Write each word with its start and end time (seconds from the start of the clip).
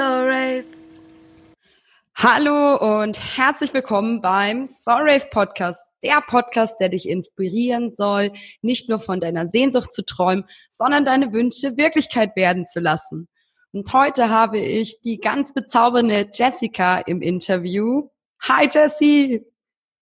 So 0.00 0.06
Rave. 0.06 0.64
Hallo 2.14 3.02
und 3.02 3.20
herzlich 3.36 3.74
willkommen 3.74 4.22
beim 4.22 4.64
So 4.64 4.92
Rave 4.92 5.26
Podcast, 5.30 5.90
der 6.02 6.22
Podcast, 6.22 6.80
der 6.80 6.88
dich 6.88 7.06
inspirieren 7.06 7.90
soll, 7.94 8.32
nicht 8.62 8.88
nur 8.88 8.98
von 8.98 9.20
deiner 9.20 9.46
Sehnsucht 9.46 9.92
zu 9.92 10.02
träumen, 10.02 10.46
sondern 10.70 11.04
deine 11.04 11.34
Wünsche 11.34 11.76
Wirklichkeit 11.76 12.34
werden 12.34 12.66
zu 12.66 12.80
lassen. 12.80 13.28
Und 13.72 13.92
heute 13.92 14.30
habe 14.30 14.58
ich 14.58 15.02
die 15.02 15.20
ganz 15.20 15.52
bezaubernde 15.52 16.30
Jessica 16.32 17.00
im 17.00 17.20
Interview. 17.20 18.08
Hi 18.40 18.70
Jessie! 18.72 19.44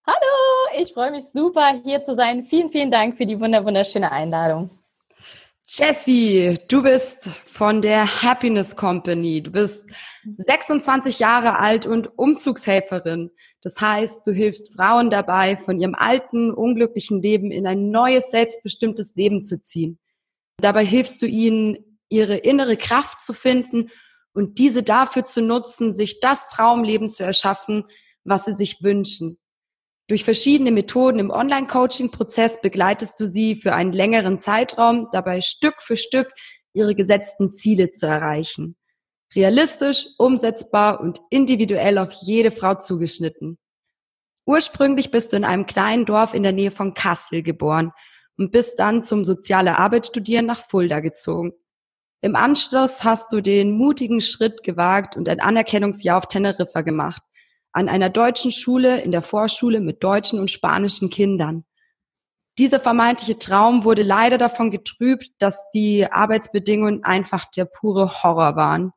Hallo, 0.07 0.81
ich 0.81 0.93
freue 0.93 1.11
mich 1.11 1.29
super, 1.33 1.73
hier 1.83 2.05
zu 2.05 2.15
sein. 2.15 2.45
Vielen, 2.45 2.71
vielen 2.71 2.93
Dank 2.93 3.17
für 3.17 3.27
die 3.27 3.41
wunderschöne 3.41 4.13
Einladung. 4.13 4.78
Jessie, 5.71 6.55
du 6.69 6.83
bist 6.83 7.29
von 7.45 7.83
der 7.83 8.23
Happiness 8.23 8.75
Company. 8.75 9.43
Du 9.43 9.51
bist 9.51 9.87
26 10.39 11.19
Jahre 11.19 11.59
alt 11.59 11.85
und 11.85 12.19
Umzugshelferin. 12.19 13.31
Das 13.61 13.79
heißt, 13.79 14.27
du 14.27 14.33
hilfst 14.33 14.75
Frauen 14.75 15.11
dabei, 15.11 15.59
von 15.59 15.79
ihrem 15.79 15.95
alten, 15.95 16.55
unglücklichen 16.55 17.21
Leben 17.21 17.51
in 17.51 17.67
ein 17.67 17.91
neues, 17.91 18.31
selbstbestimmtes 18.31 19.15
Leben 19.15 19.45
zu 19.45 19.63
ziehen. 19.63 19.99
Dabei 20.57 20.87
hilfst 20.87 21.21
du 21.21 21.27
ihnen, 21.27 22.01
ihre 22.09 22.39
innere 22.39 22.79
Kraft 22.79 23.21
zu 23.21 23.35
finden 23.35 23.91
und 24.33 24.59
diese 24.59 24.83
dafür 24.83 25.27
zu 25.27 25.43
nutzen, 25.43 25.93
sich 25.93 26.21
das 26.21 26.49
Traumleben 26.49 27.11
zu 27.11 27.25
erschaffen, 27.25 27.85
was 28.25 28.47
sie 28.47 28.55
sich 28.55 28.83
wünschen. 28.83 29.37
Durch 30.09 30.25
verschiedene 30.25 30.71
Methoden 30.71 31.19
im 31.19 31.31
Online-Coaching-Prozess 31.31 32.63
begleitest 32.63 33.21
du 33.21 33.27
sie 33.27 33.57
für 33.57 33.75
einen 33.75 33.93
längeren 33.93 34.41
Zeitraum, 34.41 35.09
dabei 35.13 35.43
Stück 35.43 35.83
für 35.83 35.99
Stück 35.99 36.33
ihre 36.73 36.95
gesetzten 36.95 37.53
Ziele 37.53 37.91
zu 37.91 38.07
erreichen. 38.07 38.77
Realistisch, 39.35 40.07
umsetzbar 40.17 41.01
und 41.01 41.21
individuell 41.29 41.99
auf 41.99 42.11
jede 42.23 42.51
Frau 42.51 42.75
zugeschnitten. 42.77 43.59
Ursprünglich 44.47 45.11
bist 45.11 45.35
du 45.35 45.37
in 45.37 45.45
einem 45.45 45.67
kleinen 45.67 46.07
Dorf 46.07 46.33
in 46.33 46.43
der 46.43 46.53
Nähe 46.53 46.71
von 46.71 46.95
Kassel 46.95 47.43
geboren 47.43 47.93
und 48.39 48.51
bist 48.51 48.79
dann 48.79 49.05
zum 49.05 49.27
soziale 49.27 49.79
Arbeit 49.79 50.07
studieren 50.07 50.47
nach 50.47 50.61
Fulda 50.61 51.01
gezogen. 51.01 51.53
Im 52.23 52.35
Anschluss 52.35 53.05
hast 53.05 53.31
du 53.31 53.43
den 53.43 53.73
mutigen 53.73 54.23
Schritt 54.23 54.63
gewagt 54.63 55.19
und 55.19 55.29
ein 55.29 55.41
Anerkennungsjahr 55.41 56.17
auf 56.17 56.29
Teneriffa 56.29 56.81
gemacht 56.81 57.23
an 57.79 57.89
einer 57.89 58.11
deutschen 58.11 58.51
Schule 58.51 59.01
in 59.03 59.13
der 59.13 59.23
Vorschule 59.23 59.79
mit 59.79 60.03
deutschen 60.03 60.41
und 60.41 60.51
spanischen 60.51 61.11
Kindern. 61.11 61.65
Dieser 62.59 62.81
vermeintliche 62.81 63.39
Traum 63.39 63.85
wurde 63.85 64.03
leider 64.03 64.37
davon 64.37 64.73
getrübt, 64.73 65.31
dass 65.39 65.71
die 65.71 66.11
Arbeitsbedingungen 66.11 67.05
einfach 67.05 67.45
der 67.47 67.67
pure 67.67 68.25
Horror 68.25 68.57
waren. 68.57 68.91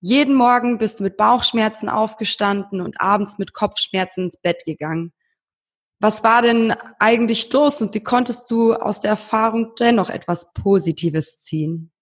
Jeden 0.00 0.34
Morgen 0.34 0.78
bist 0.78 0.98
du 0.98 1.04
mit 1.04 1.16
Bauchschmerzen 1.16 1.88
aufgestanden 1.88 2.80
und 2.80 3.00
abends 3.00 3.38
mit 3.38 3.54
Kopfschmerzen 3.54 4.24
ins 4.24 4.38
Bett 4.38 4.64
gegangen. 4.64 5.12
Was 6.00 6.24
war 6.24 6.42
denn 6.42 6.74
eigentlich 6.98 7.52
los 7.52 7.80
und 7.80 7.94
wie 7.94 8.02
konntest 8.02 8.50
du 8.50 8.74
aus 8.74 9.00
der 9.00 9.10
Erfahrung 9.10 9.74
dennoch 9.78 10.10
etwas 10.10 10.52
Positives 10.52 11.44
ziehen? 11.44 11.92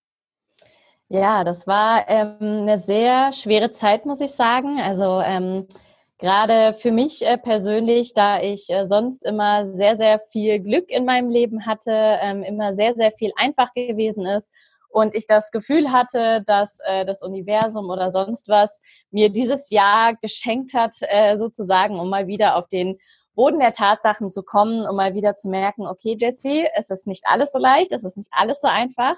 Ja, 1.10 1.44
das 1.44 1.66
war 1.66 2.08
ähm, 2.08 2.36
eine 2.40 2.78
sehr 2.78 3.32
schwere 3.34 3.72
Zeit, 3.72 4.06
muss 4.06 4.22
ich 4.22 4.30
sagen. 4.30 4.78
Also 4.80 5.20
ähm, 5.22 5.66
Gerade 6.18 6.72
für 6.72 6.90
mich 6.90 7.24
äh, 7.24 7.38
persönlich, 7.38 8.12
da 8.12 8.40
ich 8.40 8.68
äh, 8.70 8.86
sonst 8.86 9.24
immer 9.24 9.72
sehr, 9.72 9.96
sehr 9.96 10.18
viel 10.18 10.58
Glück 10.58 10.90
in 10.90 11.04
meinem 11.04 11.30
Leben 11.30 11.64
hatte, 11.64 11.92
ähm, 11.92 12.42
immer 12.42 12.74
sehr, 12.74 12.94
sehr 12.94 13.12
viel 13.12 13.30
einfach 13.36 13.72
gewesen 13.72 14.26
ist 14.26 14.50
und 14.90 15.14
ich 15.14 15.26
das 15.26 15.50
Gefühl 15.50 15.92
hatte, 15.92 16.42
dass 16.46 16.80
äh, 16.84 17.04
das 17.04 17.22
Universum 17.22 17.88
oder 17.88 18.10
sonst 18.10 18.48
was 18.48 18.82
mir 19.10 19.30
dieses 19.30 19.70
Jahr 19.70 20.14
geschenkt 20.16 20.74
hat, 20.74 20.94
äh, 21.02 21.36
sozusagen, 21.36 22.00
um 22.00 22.10
mal 22.10 22.26
wieder 22.26 22.56
auf 22.56 22.68
den 22.68 22.98
Boden 23.34 23.60
der 23.60 23.72
Tatsachen 23.72 24.32
zu 24.32 24.42
kommen, 24.42 24.88
um 24.88 24.96
mal 24.96 25.14
wieder 25.14 25.36
zu 25.36 25.48
merken, 25.48 25.86
okay, 25.86 26.16
Jessie, 26.18 26.66
es 26.74 26.90
ist 26.90 27.06
nicht 27.06 27.22
alles 27.26 27.52
so 27.52 27.58
leicht, 27.58 27.92
es 27.92 28.02
ist 28.02 28.16
nicht 28.16 28.30
alles 28.32 28.60
so 28.60 28.66
einfach. 28.66 29.14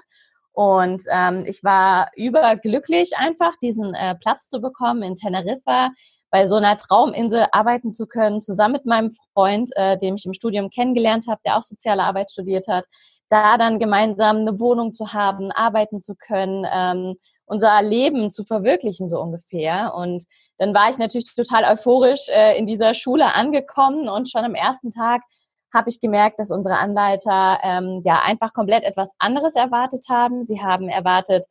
Und 0.53 1.03
ähm, 1.09 1.45
ich 1.47 1.63
war 1.63 2.11
überglücklich 2.15 3.17
einfach, 3.17 3.53
diesen 3.63 3.95
äh, 3.95 4.15
Platz 4.15 4.49
zu 4.49 4.59
bekommen 4.59 5.01
in 5.01 5.15
Teneriffa, 5.15 5.89
bei 6.31 6.47
so 6.47 6.55
einer 6.55 6.77
Trauminsel 6.77 7.45
arbeiten 7.51 7.91
zu 7.91 8.07
können, 8.07 8.41
zusammen 8.41 8.73
mit 8.73 8.85
meinem 8.85 9.11
Freund, 9.33 9.69
äh, 9.75 9.97
dem 9.97 10.15
ich 10.15 10.25
im 10.25 10.33
Studium 10.33 10.69
kennengelernt 10.69 11.25
habe, 11.27 11.41
der 11.45 11.57
auch 11.57 11.63
soziale 11.63 12.03
Arbeit 12.03 12.31
studiert 12.31 12.67
hat, 12.67 12.85
da 13.29 13.57
dann 13.57 13.79
gemeinsam 13.79 14.37
eine 14.37 14.59
Wohnung 14.59 14.93
zu 14.93 15.13
haben, 15.13 15.51
arbeiten 15.51 16.01
zu 16.01 16.15
können, 16.15 16.65
ähm, 16.71 17.15
unser 17.45 17.81
Leben 17.81 18.31
zu 18.31 18.45
verwirklichen, 18.45 19.09
so 19.09 19.19
ungefähr. 19.19 19.93
Und 19.93 20.23
dann 20.57 20.73
war 20.73 20.89
ich 20.89 20.97
natürlich 20.97 21.35
total 21.35 21.65
euphorisch 21.65 22.29
äh, 22.29 22.57
in 22.57 22.65
dieser 22.65 22.93
Schule 22.93 23.33
angekommen 23.35 24.07
und 24.07 24.29
schon 24.29 24.45
am 24.45 24.55
ersten 24.55 24.89
Tag 24.89 25.21
habe 25.73 25.89
ich 25.89 25.99
gemerkt, 25.99 26.39
dass 26.39 26.51
unsere 26.51 26.77
Anleiter 26.77 27.59
ähm, 27.63 28.01
ja 28.05 28.21
einfach 28.23 28.53
komplett 28.53 28.83
etwas 28.83 29.09
anderes 29.19 29.55
erwartet 29.55 30.05
haben. 30.09 30.45
Sie 30.45 30.61
haben 30.61 30.89
erwartet, 30.89 31.45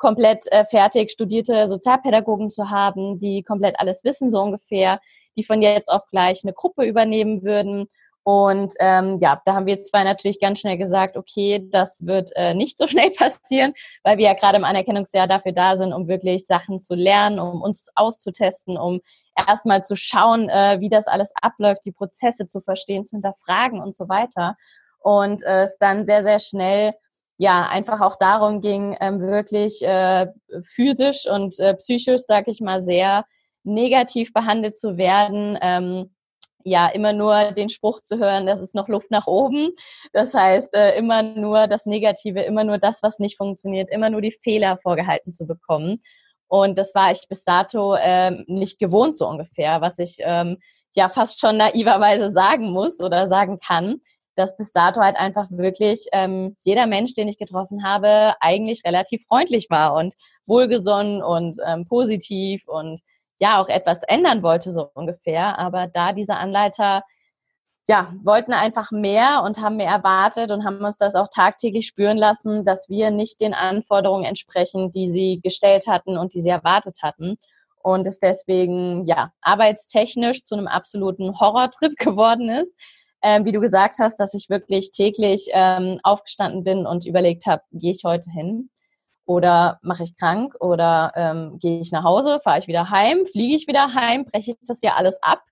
komplett 0.00 0.50
äh, 0.50 0.64
fertig 0.64 1.12
studierte 1.12 1.68
Sozialpädagogen 1.68 2.50
zu 2.50 2.70
haben, 2.70 3.18
die 3.18 3.42
komplett 3.42 3.78
alles 3.78 4.02
wissen, 4.02 4.30
so 4.30 4.40
ungefähr, 4.40 4.98
die 5.36 5.44
von 5.44 5.62
jetzt 5.62 5.90
auf 5.90 6.06
gleich 6.10 6.42
eine 6.42 6.54
Gruppe 6.54 6.84
übernehmen 6.84 7.42
würden. 7.42 7.86
Und 8.22 8.74
ähm, 8.80 9.18
ja, 9.20 9.40
da 9.44 9.54
haben 9.54 9.66
wir 9.66 9.84
zwei 9.84 10.02
natürlich 10.02 10.40
ganz 10.40 10.60
schnell 10.60 10.78
gesagt, 10.78 11.16
okay, 11.16 11.66
das 11.70 12.06
wird 12.06 12.30
äh, 12.34 12.54
nicht 12.54 12.78
so 12.78 12.86
schnell 12.88 13.10
passieren, 13.10 13.74
weil 14.02 14.16
wir 14.16 14.24
ja 14.24 14.34
gerade 14.34 14.56
im 14.56 14.64
Anerkennungsjahr 14.64 15.28
dafür 15.28 15.52
da 15.52 15.76
sind, 15.76 15.92
um 15.92 16.08
wirklich 16.08 16.46
Sachen 16.46 16.80
zu 16.80 16.94
lernen, 16.94 17.38
um 17.38 17.60
uns 17.60 17.90
auszutesten, 17.94 18.78
um 18.78 19.00
erstmal 19.36 19.84
zu 19.84 19.96
schauen, 19.96 20.48
äh, 20.48 20.78
wie 20.80 20.88
das 20.88 21.08
alles 21.08 21.32
abläuft, 21.40 21.84
die 21.84 21.92
Prozesse 21.92 22.46
zu 22.46 22.62
verstehen, 22.62 23.04
zu 23.04 23.16
hinterfragen 23.16 23.80
und 23.80 23.94
so 23.94 24.08
weiter. 24.08 24.56
Und 24.98 25.42
äh, 25.42 25.64
es 25.64 25.76
dann 25.78 26.06
sehr, 26.06 26.22
sehr 26.22 26.38
schnell 26.38 26.94
ja 27.40 27.66
einfach 27.66 28.02
auch 28.02 28.16
darum 28.16 28.60
ging, 28.60 28.94
ähm, 29.00 29.18
wirklich 29.18 29.80
äh, 29.80 30.26
physisch 30.62 31.26
und 31.26 31.58
äh, 31.58 31.74
psychisch, 31.74 32.20
sag 32.26 32.48
ich 32.48 32.60
mal, 32.60 32.82
sehr 32.82 33.24
negativ 33.64 34.34
behandelt 34.34 34.76
zu 34.76 34.98
werden. 34.98 35.58
Ähm, 35.62 36.14
ja, 36.64 36.88
immer 36.88 37.14
nur 37.14 37.52
den 37.52 37.70
Spruch 37.70 38.02
zu 38.02 38.18
hören, 38.18 38.44
das 38.44 38.60
ist 38.60 38.74
noch 38.74 38.88
Luft 38.88 39.10
nach 39.10 39.26
oben. 39.26 39.70
Das 40.12 40.34
heißt, 40.34 40.74
äh, 40.74 40.98
immer 40.98 41.22
nur 41.22 41.66
das 41.66 41.86
Negative, 41.86 42.42
immer 42.42 42.62
nur 42.62 42.76
das, 42.76 43.02
was 43.02 43.18
nicht 43.18 43.38
funktioniert, 43.38 43.88
immer 43.90 44.10
nur 44.10 44.20
die 44.20 44.36
Fehler 44.42 44.76
vorgehalten 44.76 45.32
zu 45.32 45.46
bekommen. 45.46 46.02
Und 46.46 46.76
das 46.76 46.94
war 46.94 47.10
ich 47.10 47.26
bis 47.26 47.42
dato 47.42 47.96
ähm, 47.98 48.44
nicht 48.48 48.78
gewohnt 48.78 49.16
so 49.16 49.26
ungefähr, 49.26 49.80
was 49.80 49.98
ich 49.98 50.18
ähm, 50.20 50.58
ja 50.94 51.08
fast 51.08 51.40
schon 51.40 51.56
naiverweise 51.56 52.28
sagen 52.28 52.70
muss 52.70 53.00
oder 53.00 53.26
sagen 53.26 53.60
kann 53.60 54.02
dass 54.34 54.56
bis 54.56 54.72
dato 54.72 55.00
halt 55.00 55.16
einfach 55.16 55.48
wirklich 55.50 56.06
ähm, 56.12 56.56
jeder 56.60 56.86
Mensch, 56.86 57.14
den 57.14 57.28
ich 57.28 57.38
getroffen 57.38 57.84
habe, 57.84 58.34
eigentlich 58.40 58.82
relativ 58.84 59.24
freundlich 59.26 59.68
war 59.70 59.94
und 59.94 60.14
wohlgesonnen 60.46 61.22
und 61.22 61.58
ähm, 61.66 61.86
positiv 61.86 62.66
und 62.66 63.00
ja 63.38 63.60
auch 63.60 63.68
etwas 63.68 64.02
ändern 64.04 64.42
wollte, 64.42 64.70
so 64.70 64.90
ungefähr. 64.94 65.58
Aber 65.58 65.86
da 65.86 66.12
diese 66.12 66.36
Anleiter 66.36 67.02
ja, 67.88 68.12
wollten 68.22 68.52
einfach 68.52 68.92
mehr 68.92 69.42
und 69.44 69.60
haben 69.60 69.76
mehr 69.76 69.90
erwartet 69.90 70.50
und 70.50 70.64
haben 70.64 70.84
uns 70.84 70.96
das 70.96 71.14
auch 71.14 71.28
tagtäglich 71.28 71.86
spüren 71.86 72.18
lassen, 72.18 72.64
dass 72.64 72.88
wir 72.88 73.10
nicht 73.10 73.40
den 73.40 73.54
Anforderungen 73.54 74.24
entsprechen, 74.24 74.92
die 74.92 75.08
sie 75.08 75.40
gestellt 75.42 75.86
hatten 75.86 76.16
und 76.18 76.34
die 76.34 76.40
sie 76.40 76.50
erwartet 76.50 76.98
hatten. 77.02 77.36
Und 77.82 78.06
es 78.06 78.20
deswegen, 78.20 79.06
ja, 79.06 79.32
arbeitstechnisch 79.40 80.44
zu 80.44 80.54
einem 80.54 80.68
absoluten 80.68 81.40
Horrortrip 81.40 81.94
geworden 81.98 82.50
ist 82.50 82.74
ähm, 83.22 83.44
wie 83.44 83.52
du 83.52 83.60
gesagt 83.60 83.98
hast, 83.98 84.16
dass 84.16 84.34
ich 84.34 84.48
wirklich 84.48 84.90
täglich 84.92 85.48
ähm, 85.52 86.00
aufgestanden 86.02 86.64
bin 86.64 86.86
und 86.86 87.06
überlegt 87.06 87.46
habe, 87.46 87.62
gehe 87.72 87.92
ich 87.92 88.02
heute 88.04 88.30
hin 88.30 88.70
oder 89.26 89.78
mache 89.82 90.04
ich 90.04 90.16
krank 90.16 90.54
oder 90.60 91.12
ähm, 91.14 91.58
gehe 91.60 91.80
ich 91.80 91.92
nach 91.92 92.04
Hause, 92.04 92.40
fahre 92.42 92.58
ich 92.58 92.66
wieder 92.66 92.90
heim, 92.90 93.26
fliege 93.26 93.56
ich 93.56 93.68
wieder 93.68 93.94
heim, 93.94 94.24
breche 94.24 94.50
ich 94.50 94.56
das 94.66 94.82
ja 94.82 94.94
alles 94.94 95.22
ab, 95.22 95.42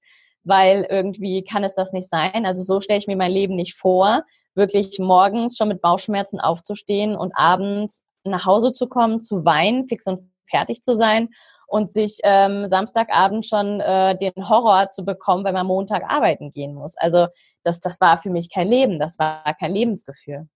weil 0.45 0.87
irgendwie 0.89 1.45
kann 1.45 1.65
es 1.65 1.75
das 1.75 1.93
nicht 1.93 2.09
sein. 2.09 2.47
Also 2.47 2.63
so 2.63 2.81
stelle 2.81 2.99
ich 2.99 3.07
mir 3.07 3.17
mein 3.17 3.33
Leben 3.33 3.55
nicht 3.55 3.75
vor, 3.75 4.25
wirklich 4.55 4.99
morgens 4.99 5.57
schon 5.57 5.69
mit 5.69 5.81
Bauchschmerzen 5.81 6.41
aufzustehen 6.41 7.17
und 7.17 7.33
abends 7.37 8.05
nach 8.25 8.47
Hause 8.47 8.73
zu 8.73 8.89
kommen, 8.89 9.21
zu 9.21 9.45
weinen, 9.45 9.87
fix 9.87 10.07
und 10.07 10.33
fertig 10.51 10.83
zu 10.83 10.95
sein 10.95 11.29
und 11.69 11.93
sich 11.93 12.19
ähm, 12.25 12.67
Samstagabend 12.67 13.47
schon 13.47 13.81
äh, 13.81 14.17
den 14.17 14.49
Horror 14.49 14.89
zu 14.89 15.05
bekommen, 15.05 15.45
wenn 15.45 15.55
man 15.55 15.67
Montag 15.67 16.03
arbeiten 16.09 16.51
gehen 16.51 16.75
muss. 16.75 16.97
Also 16.97 17.29
das, 17.63 17.79
das 17.81 18.01
war 18.01 18.19
für 18.19 18.31
mich 18.31 18.51
kein 18.51 18.69
Leben, 18.69 18.99
das 18.99 19.19
war 19.19 19.55
kein 19.61 19.73
Lebensgefühl. 19.73 20.49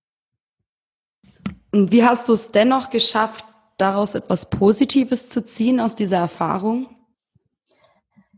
Und 1.70 1.92
wie 1.92 2.04
hast 2.04 2.28
du 2.28 2.32
es 2.32 2.50
dennoch 2.50 2.90
geschafft, 2.90 3.44
daraus 3.78 4.14
etwas 4.14 4.48
Positives 4.48 5.28
zu 5.28 5.44
ziehen 5.44 5.80
aus 5.80 5.94
dieser 5.94 6.18
Erfahrung? 6.18 6.88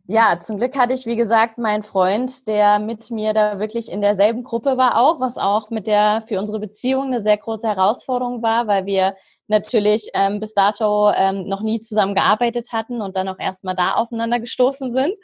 Ja, 0.06 0.38
zum 0.38 0.58
Glück 0.58 0.76
hatte 0.76 0.92
ich, 0.92 1.06
wie 1.06 1.16
gesagt, 1.16 1.56
meinen 1.56 1.82
Freund, 1.82 2.46
der 2.46 2.78
mit 2.78 3.10
mir 3.10 3.32
da 3.32 3.58
wirklich 3.58 3.90
in 3.90 4.02
derselben 4.02 4.44
Gruppe 4.44 4.76
war 4.76 4.98
auch, 5.00 5.18
was 5.18 5.38
auch 5.38 5.70
mit 5.70 5.86
der 5.86 6.22
für 6.26 6.38
unsere 6.38 6.60
Beziehung 6.60 7.04
eine 7.04 7.22
sehr 7.22 7.38
große 7.38 7.66
Herausforderung 7.66 8.42
war, 8.42 8.66
weil 8.66 8.84
wir 8.84 9.16
natürlich 9.48 10.10
ähm, 10.14 10.40
bis 10.40 10.54
dato 10.54 11.10
ähm, 11.10 11.46
noch 11.48 11.60
nie 11.60 11.80
zusammen 11.80 12.14
gearbeitet 12.14 12.68
hatten 12.72 13.00
und 13.02 13.16
dann 13.16 13.28
auch 13.28 13.38
erstmal 13.38 13.76
da 13.76 13.94
aufeinander 13.94 14.40
gestoßen 14.40 14.90
sind. 14.92 15.16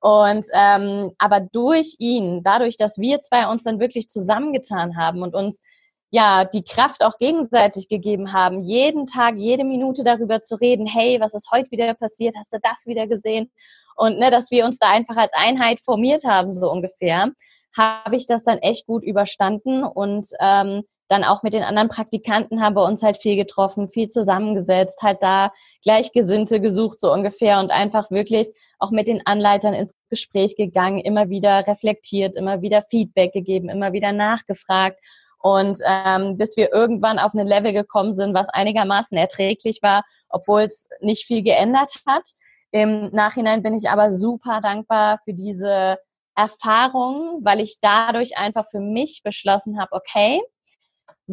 Und 0.00 0.46
ähm, 0.52 1.12
aber 1.18 1.40
durch 1.40 1.94
ihn, 1.98 2.42
dadurch, 2.42 2.76
dass 2.76 2.98
wir 2.98 3.20
zwei 3.20 3.46
uns 3.46 3.62
dann 3.62 3.78
wirklich 3.78 4.08
zusammengetan 4.08 4.96
haben 4.96 5.22
und 5.22 5.34
uns 5.34 5.62
ja 6.10 6.44
die 6.44 6.64
Kraft 6.64 7.02
auch 7.04 7.18
gegenseitig 7.18 7.88
gegeben 7.88 8.32
haben, 8.32 8.62
jeden 8.62 9.06
Tag, 9.06 9.36
jede 9.36 9.64
Minute 9.64 10.04
darüber 10.04 10.42
zu 10.42 10.56
reden, 10.56 10.86
hey, 10.86 11.20
was 11.20 11.34
ist 11.34 11.50
heute 11.52 11.70
wieder 11.70 11.94
passiert? 11.94 12.34
Hast 12.36 12.52
du 12.52 12.58
das 12.60 12.84
wieder 12.86 13.06
gesehen? 13.06 13.50
Und 13.96 14.18
ne, 14.18 14.30
dass 14.30 14.50
wir 14.50 14.64
uns 14.64 14.78
da 14.78 14.90
einfach 14.90 15.16
als 15.16 15.32
Einheit 15.34 15.80
formiert 15.80 16.24
haben, 16.24 16.52
so 16.52 16.70
ungefähr, 16.70 17.30
habe 17.76 18.16
ich 18.16 18.26
das 18.26 18.42
dann 18.42 18.58
echt 18.58 18.86
gut 18.86 19.02
überstanden 19.04 19.84
und 19.84 20.26
ähm, 20.40 20.82
dann 21.08 21.24
auch 21.24 21.42
mit 21.42 21.52
den 21.52 21.62
anderen 21.62 21.88
Praktikanten 21.88 22.62
haben 22.62 22.74
wir 22.76 22.84
uns 22.84 23.02
halt 23.02 23.18
viel 23.18 23.36
getroffen, 23.36 23.90
viel 23.90 24.08
zusammengesetzt, 24.08 25.02
halt 25.02 25.22
da 25.22 25.52
Gleichgesinnte 25.82 26.60
gesucht, 26.60 27.00
so 27.00 27.12
ungefähr 27.12 27.58
und 27.60 27.70
einfach 27.70 28.10
wirklich 28.10 28.48
auch 28.78 28.90
mit 28.90 29.08
den 29.08 29.26
Anleitern 29.26 29.74
ins 29.74 29.94
Gespräch 30.08 30.56
gegangen, 30.56 31.00
immer 31.00 31.28
wieder 31.28 31.66
reflektiert, 31.66 32.36
immer 32.36 32.62
wieder 32.62 32.82
Feedback 32.82 33.32
gegeben, 33.32 33.68
immer 33.68 33.92
wieder 33.92 34.12
nachgefragt 34.12 34.98
und 35.42 35.78
ähm, 35.84 36.38
bis 36.38 36.56
wir 36.56 36.72
irgendwann 36.72 37.18
auf 37.18 37.34
ein 37.34 37.46
Level 37.46 37.72
gekommen 37.72 38.12
sind, 38.12 38.32
was 38.32 38.48
einigermaßen 38.48 39.18
erträglich 39.18 39.80
war, 39.82 40.04
obwohl 40.28 40.62
es 40.62 40.88
nicht 41.00 41.26
viel 41.26 41.42
geändert 41.42 41.96
hat. 42.06 42.30
Im 42.70 43.10
Nachhinein 43.10 43.62
bin 43.62 43.74
ich 43.74 43.90
aber 43.90 44.12
super 44.12 44.60
dankbar 44.62 45.18
für 45.24 45.34
diese 45.34 45.98
Erfahrung, 46.36 47.40
weil 47.42 47.60
ich 47.60 47.78
dadurch 47.80 48.38
einfach 48.38 48.66
für 48.70 48.80
mich 48.80 49.22
beschlossen 49.24 49.80
habe, 49.80 49.92
okay, 49.92 50.40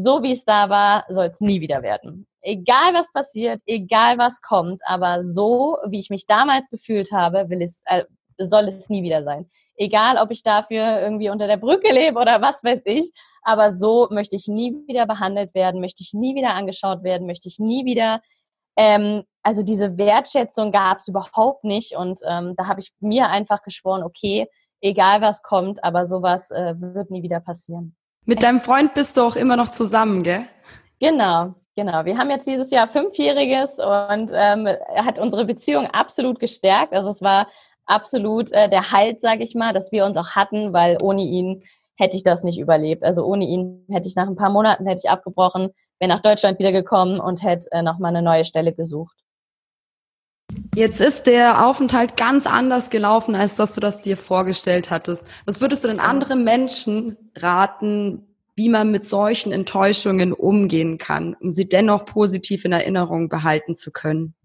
so 0.03 0.23
wie 0.23 0.31
es 0.31 0.45
da 0.45 0.69
war, 0.69 1.05
soll 1.09 1.25
es 1.25 1.41
nie 1.41 1.61
wieder 1.61 1.81
werden. 1.81 2.27
Egal 2.41 2.93
was 2.93 3.11
passiert, 3.11 3.61
egal 3.65 4.17
was 4.17 4.41
kommt, 4.41 4.81
aber 4.85 5.23
so 5.23 5.77
wie 5.87 5.99
ich 5.99 6.09
mich 6.09 6.25
damals 6.25 6.69
gefühlt 6.69 7.11
habe, 7.11 7.49
will 7.49 7.61
es, 7.61 7.81
äh, 7.85 8.05
soll 8.37 8.69
es 8.69 8.89
nie 8.89 9.03
wieder 9.03 9.23
sein. 9.23 9.49
Egal, 9.75 10.17
ob 10.17 10.31
ich 10.31 10.43
dafür 10.43 11.01
irgendwie 11.01 11.29
unter 11.29 11.47
der 11.47 11.57
Brücke 11.57 11.91
lebe 11.91 12.19
oder 12.19 12.41
was 12.41 12.63
weiß 12.63 12.81
ich, 12.85 13.11
aber 13.43 13.71
so 13.71 14.07
möchte 14.11 14.35
ich 14.35 14.47
nie 14.47 14.73
wieder 14.87 15.05
behandelt 15.05 15.53
werden, 15.53 15.81
möchte 15.81 16.03
ich 16.03 16.13
nie 16.13 16.35
wieder 16.35 16.51
angeschaut 16.51 17.03
werden, 17.03 17.27
möchte 17.27 17.47
ich 17.47 17.59
nie 17.59 17.85
wieder. 17.85 18.21
Ähm, 18.77 19.23
also 19.43 19.63
diese 19.63 19.97
Wertschätzung 19.97 20.71
gab 20.71 20.99
es 20.99 21.07
überhaupt 21.07 21.63
nicht 21.63 21.95
und 21.95 22.19
ähm, 22.27 22.55
da 22.55 22.67
habe 22.67 22.79
ich 22.79 22.91
mir 22.99 23.29
einfach 23.29 23.63
geschworen, 23.63 24.03
okay, 24.03 24.47
egal 24.81 25.21
was 25.21 25.41
kommt, 25.43 25.83
aber 25.83 26.07
sowas 26.07 26.51
äh, 26.51 26.75
wird 26.77 27.11
nie 27.11 27.23
wieder 27.23 27.39
passieren. 27.39 27.95
Mit 28.25 28.43
deinem 28.43 28.61
Freund 28.61 28.93
bist 28.93 29.17
du 29.17 29.21
auch 29.21 29.35
immer 29.35 29.55
noch 29.55 29.69
zusammen, 29.69 30.23
gell? 30.23 30.45
Genau, 30.99 31.55
genau. 31.75 32.05
Wir 32.05 32.17
haben 32.17 32.29
jetzt 32.29 32.47
dieses 32.47 32.71
Jahr 32.71 32.87
Fünfjähriges 32.87 33.79
und 33.79 34.31
ähm, 34.33 34.67
hat 34.95 35.19
unsere 35.19 35.45
Beziehung 35.45 35.87
absolut 35.87 36.39
gestärkt. 36.39 36.93
Also 36.93 37.09
es 37.09 37.21
war 37.21 37.47
absolut 37.85 38.51
äh, 38.51 38.69
der 38.69 38.91
Halt, 38.91 39.21
sage 39.21 39.43
ich 39.43 39.55
mal, 39.55 39.73
dass 39.73 39.91
wir 39.91 40.05
uns 40.05 40.17
auch 40.17 40.31
hatten, 40.31 40.73
weil 40.73 40.97
ohne 41.01 41.23
ihn 41.23 41.63
hätte 41.95 42.17
ich 42.17 42.23
das 42.23 42.43
nicht 42.43 42.59
überlebt. 42.59 43.03
Also 43.03 43.25
ohne 43.25 43.45
ihn 43.45 43.85
hätte 43.89 44.07
ich 44.07 44.15
nach 44.15 44.27
ein 44.27 44.35
paar 44.35 44.51
Monaten 44.51 44.85
hätte 44.85 45.01
ich 45.03 45.09
abgebrochen, 45.09 45.69
wäre 45.99 46.09
nach 46.09 46.21
Deutschland 46.21 46.59
wieder 46.59 46.71
gekommen 46.71 47.19
und 47.19 47.43
hätte 47.43 47.67
äh, 47.71 47.81
nochmal 47.81 48.15
eine 48.15 48.21
neue 48.21 48.45
Stelle 48.45 48.73
gesucht. 48.73 49.15
Jetzt 50.75 51.01
ist 51.01 51.23
der 51.23 51.65
Aufenthalt 51.65 52.15
ganz 52.17 52.47
anders 52.47 52.89
gelaufen, 52.89 53.35
als 53.35 53.55
dass 53.55 53.73
du 53.73 53.81
das 53.81 54.01
dir 54.01 54.17
vorgestellt 54.17 54.89
hattest. 54.89 55.23
Was 55.45 55.61
würdest 55.61 55.83
du 55.83 55.87
denn 55.87 55.99
anderen 55.99 56.43
Menschen 56.43 57.17
raten, 57.35 58.25
wie 58.55 58.69
man 58.69 58.91
mit 58.91 59.05
solchen 59.05 59.51
Enttäuschungen 59.51 60.33
umgehen 60.33 60.97
kann, 60.97 61.35
um 61.39 61.51
sie 61.51 61.67
dennoch 61.67 62.05
positiv 62.05 62.65
in 62.65 62.71
Erinnerung 62.71 63.29
behalten 63.29 63.77
zu 63.77 63.91
können? 63.91 64.35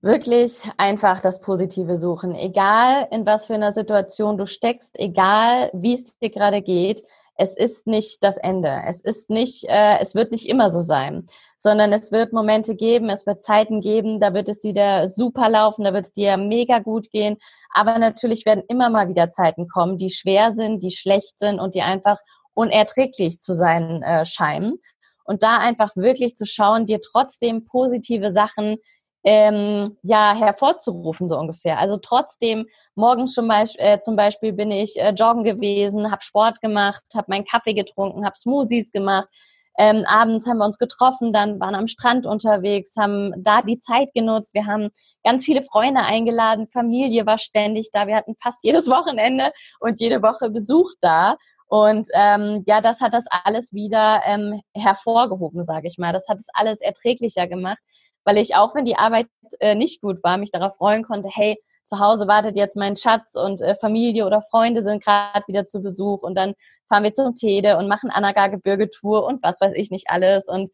Wirklich 0.00 0.62
einfach 0.76 1.20
das 1.20 1.40
Positive 1.40 1.96
suchen. 1.96 2.34
Egal 2.34 3.08
in 3.10 3.26
was 3.26 3.46
für 3.46 3.54
einer 3.54 3.72
Situation 3.72 4.38
du 4.38 4.46
steckst, 4.46 4.98
egal 4.98 5.70
wie 5.72 5.94
es 5.94 6.18
dir 6.18 6.30
gerade 6.30 6.62
geht, 6.62 7.02
es 7.40 7.56
ist 7.56 7.86
nicht 7.86 8.24
das 8.24 8.36
Ende. 8.36 8.82
Es 8.86 9.00
ist 9.00 9.30
nicht, 9.30 9.64
äh, 9.68 9.98
es 10.00 10.16
wird 10.16 10.32
nicht 10.32 10.48
immer 10.48 10.70
so 10.70 10.80
sein, 10.80 11.26
sondern 11.56 11.92
es 11.92 12.10
wird 12.10 12.32
Momente 12.32 12.74
geben, 12.74 13.10
es 13.10 13.26
wird 13.26 13.44
Zeiten 13.44 13.80
geben, 13.80 14.18
da 14.18 14.34
wird 14.34 14.48
es 14.48 14.64
wieder 14.64 15.06
super 15.06 15.48
laufen, 15.48 15.84
da 15.84 15.94
wird 15.94 16.06
es 16.06 16.12
dir 16.12 16.36
mega 16.36 16.80
gut 16.80 17.10
gehen. 17.12 17.36
Aber 17.72 17.96
natürlich 17.98 18.44
werden 18.44 18.64
immer 18.68 18.90
mal 18.90 19.08
wieder 19.08 19.30
Zeiten 19.30 19.68
kommen, 19.68 19.98
die 19.98 20.10
schwer 20.10 20.50
sind, 20.50 20.82
die 20.82 20.90
schlecht 20.90 21.38
sind 21.38 21.60
und 21.60 21.76
die 21.76 21.82
einfach 21.82 22.18
unerträglich 22.54 23.40
zu 23.40 23.54
sein 23.54 24.02
äh, 24.02 24.26
scheinen. 24.26 24.80
Und 25.24 25.44
da 25.44 25.58
einfach 25.58 25.94
wirklich 25.94 26.34
zu 26.34 26.44
schauen, 26.44 26.86
dir 26.86 27.00
trotzdem 27.00 27.66
positive 27.66 28.32
Sachen 28.32 28.78
ähm, 29.28 29.98
ja 30.02 30.34
hervorzurufen 30.34 31.28
so 31.28 31.38
ungefähr. 31.38 31.78
Also 31.78 31.98
trotzdem 31.98 32.66
morgens 32.94 33.34
schon 33.34 33.46
mal 33.46 33.66
äh, 33.76 34.00
zum 34.00 34.16
Beispiel 34.16 34.54
bin 34.54 34.70
ich 34.70 34.98
äh, 34.98 35.10
joggen 35.10 35.44
gewesen, 35.44 36.10
habe 36.10 36.22
Sport 36.22 36.62
gemacht, 36.62 37.02
habe 37.14 37.26
meinen 37.28 37.44
Kaffee 37.44 37.74
getrunken, 37.74 38.24
habe 38.24 38.38
Smoothies 38.38 38.90
gemacht. 38.90 39.28
Ähm, 39.76 40.04
abends 40.08 40.46
haben 40.48 40.56
wir 40.56 40.64
uns 40.64 40.78
getroffen, 40.78 41.34
dann 41.34 41.60
waren 41.60 41.74
am 41.74 41.88
Strand 41.88 42.24
unterwegs, 42.24 42.96
haben 42.96 43.34
da 43.36 43.60
die 43.60 43.78
Zeit 43.80 44.14
genutzt. 44.14 44.54
Wir 44.54 44.64
haben 44.64 44.88
ganz 45.22 45.44
viele 45.44 45.62
Freunde 45.62 46.00
eingeladen, 46.00 46.66
Familie 46.72 47.26
war 47.26 47.38
ständig 47.38 47.90
da. 47.92 48.06
Wir 48.06 48.16
hatten 48.16 48.34
fast 48.42 48.64
jedes 48.64 48.86
Wochenende 48.88 49.52
und 49.78 50.00
jede 50.00 50.22
Woche 50.22 50.48
Besuch 50.48 50.90
da. 51.02 51.36
Und 51.66 52.08
ähm, 52.14 52.64
ja, 52.66 52.80
das 52.80 53.02
hat 53.02 53.12
das 53.12 53.26
alles 53.28 53.74
wieder 53.74 54.22
ähm, 54.24 54.62
hervorgehoben, 54.74 55.62
sage 55.64 55.86
ich 55.86 55.98
mal. 55.98 56.14
Das 56.14 56.28
hat 56.28 56.38
es 56.38 56.48
alles 56.54 56.80
erträglicher 56.80 57.46
gemacht, 57.46 57.78
weil 58.24 58.38
ich 58.38 58.54
auch, 58.56 58.74
wenn 58.74 58.84
die 58.84 58.96
Arbeit 58.96 59.28
äh, 59.60 59.74
nicht 59.74 60.00
gut 60.00 60.22
war, 60.22 60.38
mich 60.38 60.50
darauf 60.50 60.76
freuen 60.76 61.02
konnte, 61.02 61.28
hey, 61.30 61.56
zu 61.84 61.98
Hause 61.98 62.28
wartet 62.28 62.56
jetzt 62.56 62.76
mein 62.76 62.96
Schatz 62.96 63.34
und 63.34 63.62
äh, 63.62 63.74
Familie 63.74 64.26
oder 64.26 64.42
Freunde 64.42 64.82
sind 64.82 65.02
gerade 65.02 65.44
wieder 65.46 65.66
zu 65.66 65.80
Besuch 65.80 66.22
und 66.22 66.34
dann 66.34 66.54
fahren 66.88 67.04
wir 67.04 67.14
zum 67.14 67.34
Tede 67.34 67.78
und 67.78 67.88
machen 67.88 68.10
Anaga 68.10 68.48
Gebirgetour 68.48 69.24
und 69.24 69.42
was 69.42 69.60
weiß 69.60 69.72
ich 69.74 69.90
nicht 69.90 70.10
alles. 70.10 70.48
Und 70.48 70.70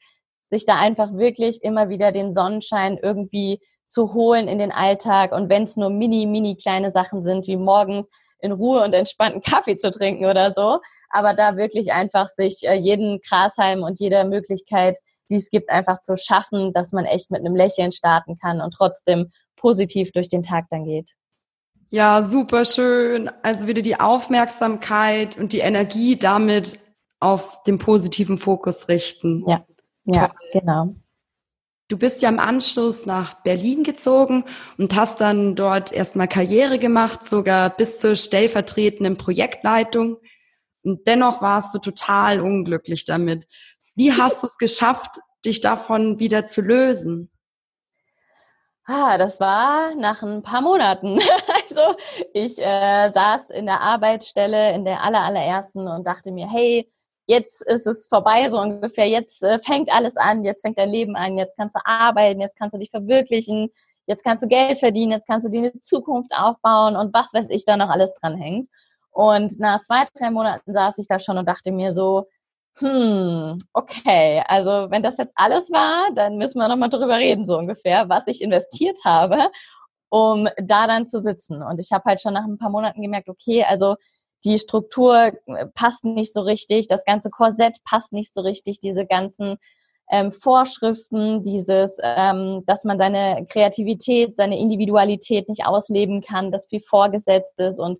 sich 0.49 0.67
da 0.67 0.76
einfach 0.76 1.12
wirklich 1.14 1.62
immer 1.62 1.88
wieder 1.88 2.12
den 2.12 2.35
Sonnenschein 2.35 2.99
irgendwie 3.00 3.61
zu 3.87 4.14
holen 4.14 4.49
in 4.49 4.58
den 4.58 4.73
Alltag 4.73 5.32
und 5.32 5.49
wenn 5.49 5.64
es 5.64 5.76
nur 5.76 5.91
mini, 5.91 6.26
mini 6.26 6.56
kleine 6.56 6.91
Sachen 6.91 7.23
sind, 7.23 7.46
wie 7.46 7.56
morgens 7.56 8.11
in 8.41 8.52
Ruhe 8.52 8.82
und 8.82 8.93
entspannten 8.93 9.43
Kaffee 9.49 9.76
zu 9.76 9.91
trinken 9.91 10.26
oder 10.26 10.52
so, 10.55 10.81
aber 11.11 11.35
da 11.35 11.56
wirklich 11.56 11.93
einfach 11.93 12.29
sich 12.29 12.64
äh, 12.64 12.75
jeden 12.75 13.20
Grashalm 13.20 13.82
und 13.82 14.00
jede 14.00 14.25
Möglichkeit 14.25 14.99
die 15.30 15.36
es 15.36 15.50
gibt, 15.50 15.70
einfach 15.70 16.00
zu 16.00 16.16
schaffen, 16.16 16.72
dass 16.72 16.93
man 16.93 17.04
echt 17.04 17.31
mit 17.31 17.40
einem 17.40 17.54
Lächeln 17.54 17.93
starten 17.93 18.36
kann 18.36 18.60
und 18.60 18.72
trotzdem 18.72 19.32
positiv 19.56 20.12
durch 20.12 20.28
den 20.28 20.43
Tag 20.43 20.66
dann 20.70 20.84
geht. 20.84 21.12
Ja, 21.90 22.22
super 22.22 22.64
schön. 22.64 23.31
Also 23.43 23.66
wieder 23.66 23.82
die 23.82 24.00
Aufmerksamkeit 24.00 25.38
und 25.38 25.52
die 25.52 25.60
Energie 25.60 26.19
damit 26.19 26.78
auf 27.20 27.62
den 27.62 27.78
positiven 27.78 28.38
Fokus 28.38 28.88
richten. 28.88 29.48
Ja, 29.48 29.64
ja, 30.04 30.32
genau. 30.52 30.94
Du 31.88 31.98
bist 31.98 32.22
ja 32.22 32.31
im 32.31 32.38
Anschluss 32.38 33.06
nach 33.06 33.43
Berlin 33.43 33.84
gezogen 33.84 34.44
und 34.78 34.96
hast 34.96 35.20
dann 35.20 35.54
dort 35.54 35.93
erstmal 35.93 36.28
Karriere 36.28 36.78
gemacht, 36.78 37.28
sogar 37.28 37.70
bis 37.70 37.98
zur 37.98 38.16
stellvertretenden 38.16 39.16
Projektleitung. 39.16 40.16
Und 40.82 41.06
dennoch 41.06 41.43
warst 41.43 41.74
du 41.74 41.78
total 41.78 42.40
unglücklich 42.40 43.04
damit. 43.04 43.46
Wie 43.94 44.13
hast 44.13 44.43
du 44.43 44.46
es 44.46 44.58
geschafft, 44.58 45.20
dich 45.44 45.60
davon 45.60 46.19
wieder 46.19 46.46
zu 46.46 46.60
lösen? 46.60 47.31
Ah, 48.86 49.17
das 49.17 49.41
war 49.41 49.94
nach 49.94 50.22
ein 50.22 50.43
paar 50.43 50.60
Monaten. 50.60 51.19
also 51.63 51.96
ich 52.34 52.58
äh, 52.58 53.10
saß 53.13 53.51
in 53.51 53.67
der 53.67 53.81
Arbeitsstelle 53.81 54.74
in 54.74 54.84
der 54.84 55.03
aller, 55.03 55.22
allerersten 55.22 55.89
und 55.89 56.06
dachte 56.06 56.32
mir, 56.32 56.51
hey, 56.51 56.91
jetzt 57.27 57.63
ist 57.63 57.86
es 57.86 58.06
vorbei, 58.06 58.51
so 58.51 58.60
ungefähr. 58.60 59.08
Jetzt 59.08 59.43
äh, 59.43 59.58
fängt 59.58 59.91
alles 59.91 60.17
an, 60.17 60.44
jetzt 60.44 60.63
fängt 60.63 60.79
dein 60.79 60.91
Leben 60.91 61.17
an, 61.17 61.39
jetzt 61.39 61.56
kannst 61.56 61.77
du 61.77 61.81
arbeiten, 61.84 62.41
jetzt 62.41 62.58
kannst 62.58 62.74
du 62.74 62.79
dich 62.79 62.91
verwirklichen, 62.91 63.70
jetzt 64.06 64.22
kannst 64.22 64.44
du 64.44 64.48
Geld 64.48 64.79
verdienen, 64.79 65.13
jetzt 65.13 65.27
kannst 65.27 65.46
du 65.46 65.51
dir 65.51 65.70
eine 65.70 65.81
Zukunft 65.81 66.32
aufbauen 66.34 66.96
und 66.96 67.15
was 67.15 67.32
weiß 67.32 67.48
ich 67.51 67.65
da 67.65 67.77
noch 67.79 67.89
alles 67.89 68.13
dranhängt. 68.15 68.69
Und 69.10 69.58
nach 69.60 69.81
zwei, 69.82 70.05
drei 70.15 70.31
Monaten 70.31 70.72
saß 70.74 70.98
ich 70.98 71.06
da 71.06 71.19
schon 71.19 71.39
und 71.39 71.48
dachte 71.48 71.70
mir 71.70 71.94
so, 71.94 72.27
hm, 72.78 73.58
okay, 73.72 74.43
also 74.48 74.90
wenn 74.90 75.02
das 75.02 75.19
jetzt 75.19 75.32
alles 75.36 75.70
war, 75.70 76.08
dann 76.14 76.38
müssen 76.38 76.58
wir 76.58 76.69
nochmal 76.69 76.90
drüber 76.90 77.16
reden, 77.16 77.46
so 77.46 77.56
ungefähr, 77.56 78.08
was 78.08 78.26
ich 78.26 78.43
investiert 78.43 78.98
habe, 79.04 79.38
um 80.08 80.48
da 80.56 80.86
dann 80.86 81.06
zu 81.06 81.20
sitzen. 81.20 81.62
Und 81.62 81.78
ich 81.78 81.93
habe 81.93 82.04
halt 82.06 82.20
schon 82.20 82.34
nach 82.34 82.44
ein 82.44 82.58
paar 82.58 82.70
Monaten 82.70 83.00
gemerkt, 83.02 83.28
okay, 83.28 83.64
also 83.64 83.96
die 84.44 84.58
Struktur 84.58 85.32
äh, 85.46 85.66
passt 85.74 86.04
nicht 86.04 86.32
so 86.32 86.40
richtig, 86.43 86.88
das 86.88 87.04
ganze 87.04 87.31
Korsett 87.31 87.78
passt 87.84 88.12
nicht 88.12 88.34
so 88.34 88.40
richtig, 88.43 88.81
diese 88.81 89.06
ganzen 89.06 89.56
ähm, 90.10 90.32
Vorschriften, 90.32 91.43
dieses, 91.43 91.98
ähm, 92.02 92.62
dass 92.66 92.84
man 92.84 92.98
seine 92.98 93.46
Kreativität, 93.48 94.36
seine 94.36 94.58
Individualität 94.58 95.48
nicht 95.48 95.64
ausleben 95.64 96.22
kann, 96.22 96.50
dass 96.52 96.66
viel 96.66 96.81
vorgesetzt 96.81 97.58
ist 97.60 97.78
und 97.78 97.98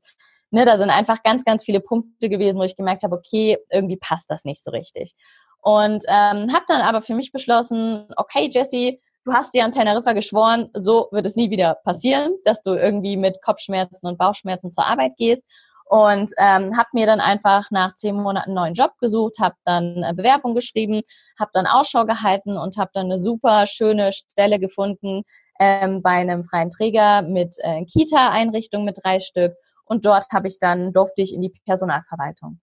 ne, 0.55 0.65
da 0.65 0.77
sind 0.77 0.91
einfach 0.91 1.23
ganz, 1.23 1.45
ganz 1.45 1.65
viele 1.65 1.81
Punkte 1.81 2.29
gewesen, 2.29 2.59
wo 2.59 2.63
ich 2.63 2.77
gemerkt 2.77 3.03
habe, 3.03 3.17
okay, 3.17 3.59
irgendwie 3.71 3.97
passt 3.97 4.31
das 4.31 4.45
nicht 4.45 4.63
so 4.63 4.71
richtig. 4.71 5.15
Und 5.61 6.05
ähm, 6.09 6.53
habe 6.53 6.65
dann 6.69 6.81
aber 6.81 7.03
für 7.03 7.15
mich 7.15 7.33
beschlossen, 7.33 8.07
okay, 8.17 8.49
Jessie, 8.51 9.01
du 9.25 9.33
hast 9.33 9.55
dir 9.55 9.65
an 9.65 9.73
Teneriffa 9.73 10.13
geschworen, 10.13 10.71
so 10.75 11.09
wird 11.11 11.27
es 11.27 11.37
nie 11.37 11.51
wieder 11.51 11.77
passieren, 11.85 12.35
dass 12.45 12.63
du 12.63 12.75
irgendwie 12.75 13.17
mit 13.17 13.43
Kopfschmerzen 13.43 14.07
und 14.07 14.19
Bauchschmerzen 14.19 14.73
zur 14.73 14.87
Arbeit 14.87 15.17
gehst. 15.17 15.43
Und 15.87 16.33
ähm, 16.39 16.77
habe 16.77 16.89
mir 16.93 17.07
dann 17.07 17.21
einfach 17.21 17.71
nach 17.71 17.95
zehn 17.95 18.17
Monaten 18.17 18.51
einen 18.51 18.55
neuen 18.55 18.75
Job 18.75 18.93
gesucht, 19.01 19.39
habe 19.39 19.55
dann 19.65 20.03
eine 20.03 20.15
Bewerbung 20.15 20.55
geschrieben, 20.55 21.03
habe 21.39 21.51
dann 21.53 21.67
Ausschau 21.67 22.07
gehalten 22.07 22.57
und 22.57 22.79
habe 22.79 22.91
dann 22.95 23.07
eine 23.07 23.19
super 23.19 23.67
schöne 23.67 24.13
Stelle 24.13 24.59
gefunden 24.59 25.23
ähm, 25.61 26.03
bei 26.03 26.11
einem 26.11 26.45
freien 26.45 26.71
Träger 26.71 27.23
mit 27.23 27.57
äh, 27.59 27.85
Kita-Einrichtung 27.85 28.85
mit 28.85 28.99
drei 29.03 29.21
Stück. 29.21 29.55
Und 29.85 30.07
dort 30.07 30.26
habe 30.33 30.49
ich 30.49 30.59
dann 30.59 30.93
durfte 30.93 31.23
ich 31.23 31.35
in 31.35 31.41
die 31.41 31.53
Personalverwaltung. 31.64 32.61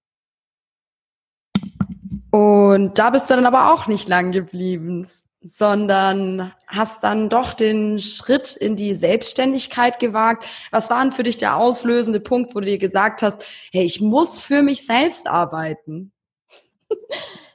Und 2.31 2.97
da 2.97 3.09
bist 3.09 3.29
du 3.29 3.35
dann 3.35 3.45
aber 3.45 3.73
auch 3.73 3.87
nicht 3.87 4.07
lang 4.07 4.31
geblieben, 4.31 5.05
sondern 5.41 6.53
hast 6.67 7.03
dann 7.03 7.29
doch 7.29 7.53
den 7.53 7.99
Schritt 7.99 8.55
in 8.55 8.75
die 8.75 8.93
Selbstständigkeit 8.93 9.99
gewagt. 9.99 10.45
Was 10.71 10.89
war 10.89 11.01
denn 11.01 11.11
für 11.11 11.23
dich 11.23 11.37
der 11.37 11.57
auslösende 11.57 12.19
Punkt, 12.19 12.55
wo 12.55 12.59
du 12.59 12.67
dir 12.67 12.77
gesagt 12.77 13.21
hast, 13.21 13.43
hey, 13.71 13.83
ich 13.83 14.01
muss 14.01 14.39
für 14.39 14.61
mich 14.61 14.85
selbst 14.85 15.27
arbeiten? 15.27 16.13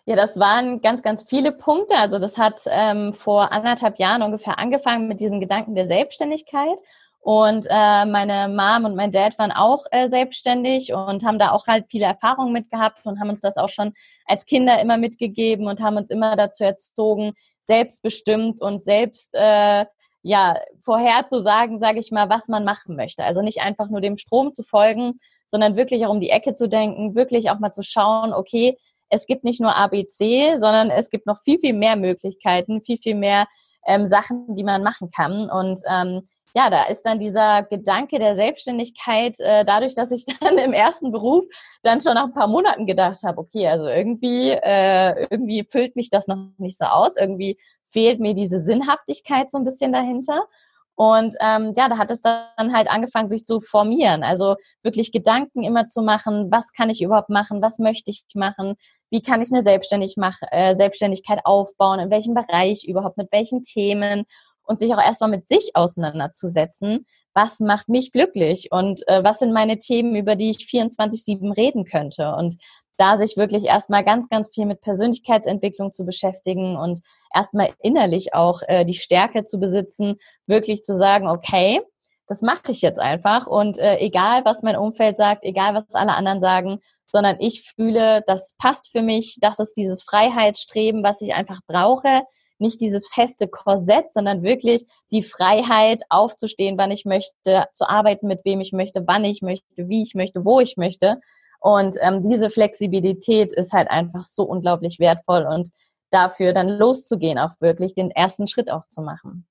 Ja, 0.04 0.14
das 0.14 0.38
waren 0.38 0.82
ganz, 0.82 1.02
ganz 1.02 1.24
viele 1.24 1.50
Punkte. 1.50 1.96
Also 1.96 2.18
das 2.18 2.38
hat 2.38 2.62
ähm, 2.68 3.12
vor 3.12 3.50
anderthalb 3.50 3.98
Jahren 3.98 4.22
ungefähr 4.22 4.58
angefangen 4.58 5.08
mit 5.08 5.20
diesem 5.20 5.40
Gedanken 5.40 5.74
der 5.74 5.88
Selbstständigkeit. 5.88 6.78
Und 7.26 7.66
äh, 7.68 8.04
meine 8.06 8.46
Mom 8.46 8.84
und 8.84 8.94
mein 8.94 9.10
Dad 9.10 9.36
waren 9.36 9.50
auch 9.50 9.84
äh, 9.90 10.06
selbstständig 10.06 10.92
und 10.92 11.24
haben 11.24 11.40
da 11.40 11.50
auch 11.50 11.66
halt 11.66 11.86
viele 11.90 12.04
Erfahrungen 12.04 12.52
mit 12.52 12.70
gehabt 12.70 13.04
und 13.04 13.18
haben 13.18 13.30
uns 13.30 13.40
das 13.40 13.56
auch 13.56 13.68
schon 13.68 13.94
als 14.26 14.46
Kinder 14.46 14.80
immer 14.80 14.96
mitgegeben 14.96 15.66
und 15.66 15.80
haben 15.80 15.96
uns 15.96 16.10
immer 16.10 16.36
dazu 16.36 16.62
erzogen, 16.62 17.32
selbstbestimmt 17.58 18.62
und 18.62 18.80
selbst 18.80 19.34
äh, 19.34 19.86
ja 20.22 20.60
vorherzusagen, 20.84 21.80
sage 21.80 21.98
ich 21.98 22.12
mal, 22.12 22.30
was 22.30 22.46
man 22.46 22.64
machen 22.64 22.94
möchte. 22.94 23.24
Also 23.24 23.42
nicht 23.42 23.60
einfach 23.60 23.88
nur 23.88 24.00
dem 24.00 24.18
Strom 24.18 24.52
zu 24.52 24.62
folgen, 24.62 25.18
sondern 25.48 25.74
wirklich 25.74 26.06
auch 26.06 26.10
um 26.10 26.20
die 26.20 26.30
Ecke 26.30 26.54
zu 26.54 26.68
denken, 26.68 27.16
wirklich 27.16 27.50
auch 27.50 27.58
mal 27.58 27.72
zu 27.72 27.82
schauen, 27.82 28.32
okay, 28.34 28.78
es 29.08 29.26
gibt 29.26 29.42
nicht 29.42 29.60
nur 29.60 29.74
ABC, 29.74 30.58
sondern 30.58 30.90
es 30.90 31.10
gibt 31.10 31.26
noch 31.26 31.40
viel, 31.40 31.58
viel 31.58 31.74
mehr 31.74 31.96
Möglichkeiten, 31.96 32.82
viel, 32.82 32.98
viel 32.98 33.16
mehr 33.16 33.48
ähm, 33.84 34.06
Sachen, 34.06 34.54
die 34.54 34.62
man 34.62 34.84
machen 34.84 35.10
kann. 35.10 35.50
Und 35.50 35.80
ähm, 35.90 36.28
ja, 36.56 36.70
da 36.70 36.84
ist 36.84 37.02
dann 37.02 37.18
dieser 37.18 37.64
Gedanke 37.64 38.18
der 38.18 38.34
Selbstständigkeit, 38.34 39.38
äh, 39.40 39.66
dadurch, 39.66 39.94
dass 39.94 40.10
ich 40.10 40.24
dann 40.40 40.56
im 40.56 40.72
ersten 40.72 41.12
Beruf 41.12 41.44
dann 41.82 42.00
schon 42.00 42.14
nach 42.14 42.24
ein 42.24 42.32
paar 42.32 42.48
Monaten 42.48 42.86
gedacht 42.86 43.22
habe, 43.24 43.38
okay, 43.38 43.68
also 43.68 43.86
irgendwie, 43.86 44.52
äh, 44.52 45.26
irgendwie 45.30 45.66
füllt 45.70 45.96
mich 45.96 46.08
das 46.08 46.28
noch 46.28 46.48
nicht 46.56 46.78
so 46.78 46.86
aus, 46.86 47.18
irgendwie 47.18 47.58
fehlt 47.88 48.20
mir 48.20 48.34
diese 48.34 48.60
Sinnhaftigkeit 48.60 49.50
so 49.50 49.58
ein 49.58 49.64
bisschen 49.64 49.92
dahinter. 49.92 50.46
Und 50.94 51.36
ähm, 51.40 51.74
ja, 51.76 51.90
da 51.90 51.98
hat 51.98 52.10
es 52.10 52.22
dann 52.22 52.72
halt 52.72 52.88
angefangen, 52.88 53.28
sich 53.28 53.44
zu 53.44 53.60
formieren. 53.60 54.22
Also 54.22 54.56
wirklich 54.82 55.12
Gedanken 55.12 55.62
immer 55.62 55.86
zu 55.86 56.00
machen, 56.00 56.50
was 56.50 56.72
kann 56.72 56.88
ich 56.88 57.02
überhaupt 57.02 57.28
machen, 57.28 57.60
was 57.60 57.78
möchte 57.78 58.10
ich 58.10 58.24
machen, 58.34 58.76
wie 59.10 59.20
kann 59.20 59.42
ich 59.42 59.52
eine 59.52 59.60
äh, 59.60 60.74
Selbstständigkeit 60.74 61.40
aufbauen, 61.44 62.00
in 62.00 62.10
welchem 62.10 62.32
Bereich 62.32 62.84
überhaupt, 62.88 63.18
mit 63.18 63.30
welchen 63.30 63.62
Themen 63.62 64.24
und 64.66 64.78
sich 64.78 64.92
auch 64.94 65.02
erstmal 65.02 65.30
mit 65.30 65.48
sich 65.48 65.72
auseinanderzusetzen. 65.74 67.06
Was 67.34 67.60
macht 67.60 67.88
mich 67.88 68.12
glücklich 68.12 68.68
und 68.70 69.06
äh, 69.08 69.22
was 69.22 69.38
sind 69.38 69.52
meine 69.52 69.78
Themen, 69.78 70.14
über 70.16 70.36
die 70.36 70.50
ich 70.50 70.58
24-7 70.58 71.56
reden 71.56 71.84
könnte? 71.84 72.34
Und 72.34 72.56
da 72.96 73.18
sich 73.18 73.36
wirklich 73.36 73.64
erstmal 73.64 74.04
ganz, 74.04 74.28
ganz 74.28 74.50
viel 74.52 74.66
mit 74.66 74.80
Persönlichkeitsentwicklung 74.80 75.92
zu 75.92 76.04
beschäftigen 76.04 76.76
und 76.76 77.00
erstmal 77.34 77.74
innerlich 77.82 78.34
auch 78.34 78.62
äh, 78.66 78.84
die 78.84 78.94
Stärke 78.94 79.44
zu 79.44 79.58
besitzen, 79.58 80.16
wirklich 80.46 80.82
zu 80.82 80.96
sagen, 80.96 81.28
okay, 81.28 81.82
das 82.26 82.42
mache 82.42 82.72
ich 82.72 82.82
jetzt 82.82 82.98
einfach 82.98 83.46
und 83.46 83.78
äh, 83.78 83.98
egal, 83.98 84.44
was 84.44 84.62
mein 84.62 84.76
Umfeld 84.76 85.16
sagt, 85.16 85.44
egal, 85.44 85.74
was 85.74 85.94
alle 85.94 86.14
anderen 86.14 86.40
sagen, 86.40 86.80
sondern 87.06 87.36
ich 87.38 87.62
fühle, 87.62 88.24
das 88.26 88.54
passt 88.58 88.90
für 88.90 89.02
mich, 89.02 89.38
das 89.40 89.60
ist 89.60 89.74
dieses 89.74 90.02
Freiheitsstreben, 90.02 91.04
was 91.04 91.20
ich 91.20 91.34
einfach 91.34 91.60
brauche, 91.68 92.22
nicht 92.58 92.80
dieses 92.80 93.08
feste 93.08 93.48
Korsett, 93.48 94.12
sondern 94.12 94.42
wirklich 94.42 94.84
die 95.10 95.22
Freiheit 95.22 96.02
aufzustehen, 96.08 96.78
wann 96.78 96.90
ich 96.90 97.04
möchte, 97.04 97.66
zu 97.74 97.88
arbeiten, 97.88 98.26
mit 98.26 98.44
wem 98.44 98.60
ich 98.60 98.72
möchte, 98.72 99.06
wann 99.06 99.24
ich 99.24 99.42
möchte, 99.42 99.66
wie 99.76 100.02
ich 100.02 100.14
möchte, 100.14 100.44
wo 100.44 100.60
ich 100.60 100.76
möchte. 100.76 101.20
Und 101.60 101.96
ähm, 102.00 102.28
diese 102.28 102.50
Flexibilität 102.50 103.52
ist 103.52 103.72
halt 103.72 103.90
einfach 103.90 104.22
so 104.22 104.44
unglaublich 104.44 104.98
wertvoll 105.00 105.46
und 105.46 105.70
dafür 106.10 106.52
dann 106.52 106.68
loszugehen, 106.68 107.38
auch 107.38 107.52
wirklich 107.60 107.94
den 107.94 108.10
ersten 108.10 108.46
Schritt 108.48 108.70
auch 108.70 108.88
zu 108.88 109.02
machen. 109.02 109.46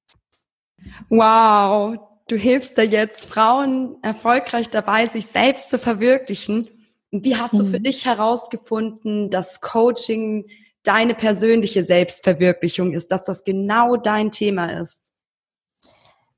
Wow, 1.10 1.98
du 2.28 2.36
hilfst 2.36 2.78
da 2.78 2.82
jetzt 2.82 3.26
Frauen 3.26 3.98
erfolgreich 4.02 4.70
dabei, 4.70 5.08
sich 5.08 5.28
selbst 5.28 5.70
zu 5.70 5.78
verwirklichen. 5.78 6.70
Und 7.12 7.24
wie 7.24 7.36
hast 7.36 7.54
du 7.54 7.66
für 7.66 7.80
mhm. 7.80 7.84
dich 7.84 8.06
herausgefunden, 8.06 9.30
dass 9.30 9.62
Coaching 9.62 10.46
deine 10.88 11.16
persönliche 11.16 11.84
Selbstverwirklichung 11.84 12.94
ist, 12.94 13.12
dass 13.12 13.26
das 13.26 13.44
genau 13.44 13.96
dein 13.98 14.32
Thema 14.32 14.68
ist? 14.68 15.12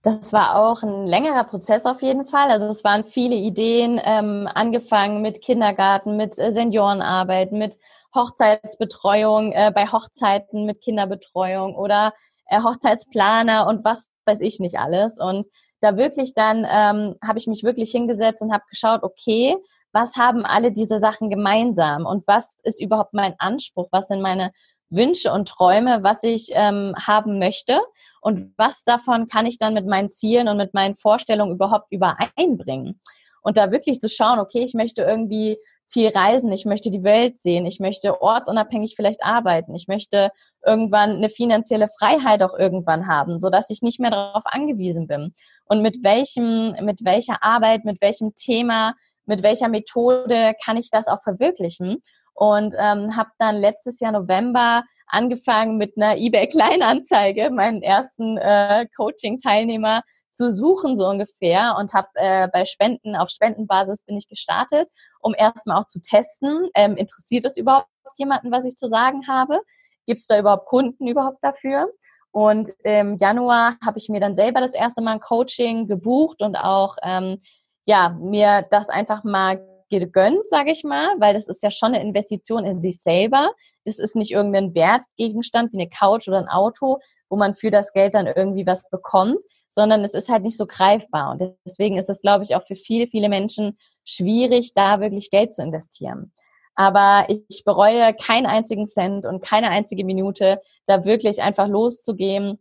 Das 0.03 0.31
war 0.31 0.55
auch 0.55 0.83
ein 0.83 1.05
längerer 1.05 1.43
Prozess 1.43 1.85
auf 1.85 2.01
jeden 2.01 2.27
Fall. 2.27 2.49
Also 2.49 2.67
es 2.67 2.83
waren 2.83 3.03
viele 3.03 3.35
Ideen, 3.35 3.99
ähm, 4.03 4.47
angefangen 4.53 5.21
mit 5.21 5.41
Kindergarten, 5.41 6.15
mit 6.15 6.39
äh, 6.39 6.51
Seniorenarbeit, 6.51 7.51
mit 7.51 7.77
Hochzeitsbetreuung, 8.15 9.51
äh, 9.51 9.71
bei 9.73 9.87
Hochzeiten 9.87 10.65
mit 10.65 10.81
Kinderbetreuung 10.81 11.75
oder 11.75 12.13
äh, 12.45 12.61
Hochzeitsplaner 12.61 13.67
und 13.67 13.83
was 13.83 14.07
weiß 14.25 14.41
ich 14.41 14.59
nicht 14.59 14.79
alles. 14.79 15.19
Und 15.19 15.47
da 15.81 15.97
wirklich 15.97 16.33
dann 16.33 16.59
ähm, 16.59 17.15
habe 17.21 17.37
ich 17.37 17.47
mich 17.47 17.63
wirklich 17.63 17.91
hingesetzt 17.91 18.41
und 18.41 18.53
habe 18.53 18.63
geschaut, 18.69 19.03
okay, 19.03 19.55
was 19.91 20.15
haben 20.15 20.45
alle 20.45 20.71
diese 20.71 20.99
Sachen 20.99 21.29
gemeinsam? 21.29 22.05
Und 22.05 22.27
was 22.27 22.57
ist 22.63 22.81
überhaupt 22.81 23.13
mein 23.13 23.35
Anspruch, 23.39 23.87
was 23.91 24.07
sind 24.07 24.21
meine 24.21 24.51
Wünsche 24.89 25.31
und 25.31 25.47
Träume, 25.47 26.03
was 26.03 26.23
ich 26.23 26.49
ähm, 26.53 26.93
haben 26.97 27.39
möchte? 27.39 27.79
Und 28.21 28.53
was 28.57 28.83
davon 28.83 29.27
kann 29.27 29.45
ich 29.45 29.57
dann 29.57 29.73
mit 29.73 29.85
meinen 29.85 30.09
Zielen 30.09 30.47
und 30.47 30.57
mit 30.57 30.73
meinen 30.73 30.95
Vorstellungen 30.95 31.55
überhaupt 31.55 31.91
übereinbringen. 31.91 32.99
Und 33.41 33.57
da 33.57 33.71
wirklich 33.71 33.99
zu 33.99 34.09
schauen, 34.09 34.39
okay, 34.39 34.59
ich 34.59 34.73
möchte 34.73 35.01
irgendwie 35.01 35.57
viel 35.89 36.09
reisen, 36.09 36.51
ich 36.51 36.65
möchte 36.65 36.91
die 36.91 37.03
Welt 37.03 37.41
sehen, 37.41 37.65
ich 37.65 37.79
möchte 37.79 38.21
ortsunabhängig 38.21 38.95
vielleicht 38.95 39.23
arbeiten, 39.23 39.73
ich 39.73 39.87
möchte 39.87 40.31
irgendwann 40.65 41.11
eine 41.11 41.29
finanzielle 41.29 41.87
Freiheit 41.97 42.43
auch 42.43 42.57
irgendwann 42.57 43.07
haben, 43.07 43.39
so 43.39 43.49
dass 43.49 43.69
ich 43.69 43.81
nicht 43.81 43.99
mehr 43.99 44.11
darauf 44.11 44.43
angewiesen 44.45 45.07
bin. 45.07 45.33
Und 45.65 45.81
mit 45.81 46.03
welchem, 46.03 46.75
mit 46.83 47.05
welcher 47.05 47.41
Arbeit, 47.41 47.85
mit 47.85 48.01
welchem 48.01 48.35
Thema 48.35 48.95
mit 49.27 49.43
welcher 49.43 49.67
Methode 49.67 50.55
kann 50.63 50.77
ich 50.77 50.89
das 50.89 51.07
auch 51.07 51.21
verwirklichen. 51.21 52.03
Und 52.33 52.75
ähm, 52.77 53.15
habe 53.15 53.29
dann 53.39 53.55
letztes 53.55 53.99
Jahr 53.99 54.11
November 54.11 54.83
angefangen 55.07 55.77
mit 55.77 55.93
einer 55.97 56.17
eBay-Kleinanzeige, 56.17 57.49
meinen 57.49 57.81
ersten 57.81 58.37
äh, 58.37 58.87
Coaching-Teilnehmer 58.95 60.01
zu 60.31 60.51
suchen, 60.51 60.95
so 60.95 61.07
ungefähr. 61.07 61.75
Und 61.79 61.93
habe 61.93 62.09
äh, 62.15 62.47
bei 62.51 62.65
Spenden, 62.65 63.15
auf 63.15 63.29
Spendenbasis 63.29 64.03
bin 64.03 64.17
ich 64.17 64.27
gestartet, 64.27 64.87
um 65.19 65.33
erstmal 65.35 65.81
auch 65.81 65.87
zu 65.87 65.99
testen, 65.99 66.69
ähm, 66.75 66.95
interessiert 66.95 67.45
es 67.45 67.57
überhaupt 67.57 67.87
jemanden, 68.17 68.51
was 68.51 68.65
ich 68.65 68.75
zu 68.75 68.87
sagen 68.87 69.27
habe? 69.27 69.59
Gibt 70.05 70.21
es 70.21 70.27
da 70.27 70.39
überhaupt 70.39 70.67
Kunden 70.67 71.07
überhaupt 71.07 71.43
dafür? 71.43 71.89
Und 72.31 72.71
im 72.83 73.17
Januar 73.17 73.77
habe 73.83 73.97
ich 73.97 74.09
mir 74.09 74.19
dann 74.19 74.35
selber 74.35 74.61
das 74.61 74.73
erste 74.73 75.01
Mal 75.01 75.13
ein 75.13 75.19
Coaching 75.19 75.87
gebucht 75.87 76.41
und 76.41 76.55
auch 76.55 76.97
ähm, 77.03 77.41
ja, 77.87 78.09
mir 78.19 78.67
das 78.69 78.89
einfach 78.89 79.23
mal 79.23 79.65
gegönnt, 79.89 80.47
sage 80.49 80.71
ich 80.71 80.83
mal, 80.83 81.15
weil 81.19 81.33
das 81.33 81.47
ist 81.47 81.63
ja 81.63 81.71
schon 81.71 81.93
eine 81.93 82.03
Investition 82.03 82.65
in 82.65 82.81
sich 82.81 83.01
selber. 83.01 83.51
Das 83.85 83.99
ist 83.99 84.15
nicht 84.15 84.31
irgendein 84.31 84.75
Wertgegenstand 84.75 85.71
wie 85.71 85.77
eine 85.79 85.89
Couch 85.89 86.27
oder 86.27 86.39
ein 86.39 86.49
Auto, 86.49 86.99
wo 87.29 87.37
man 87.37 87.55
für 87.55 87.71
das 87.71 87.93
Geld 87.93 88.13
dann 88.13 88.27
irgendwie 88.27 88.67
was 88.67 88.89
bekommt, 88.89 89.37
sondern 89.69 90.03
es 90.03 90.13
ist 90.13 90.27
halt 90.27 90.43
nicht 90.43 90.57
so 90.57 90.67
greifbar. 90.67 91.31
Und 91.31 91.55
deswegen 91.65 91.97
ist 91.97 92.09
es, 92.09 92.21
glaube 92.21 92.43
ich, 92.43 92.55
auch 92.55 92.65
für 92.67 92.75
viele, 92.75 93.07
viele 93.07 93.29
Menschen 93.29 93.77
schwierig, 94.03 94.73
da 94.73 94.99
wirklich 94.99 95.29
Geld 95.29 95.53
zu 95.53 95.61
investieren. 95.61 96.33
Aber 96.75 97.25
ich 97.29 97.63
bereue 97.65 98.13
keinen 98.13 98.45
einzigen 98.45 98.85
Cent 98.85 99.25
und 99.25 99.41
keine 99.41 99.69
einzige 99.69 100.03
Minute, 100.03 100.61
da 100.85 101.05
wirklich 101.05 101.41
einfach 101.41 101.67
loszugehen 101.67 102.59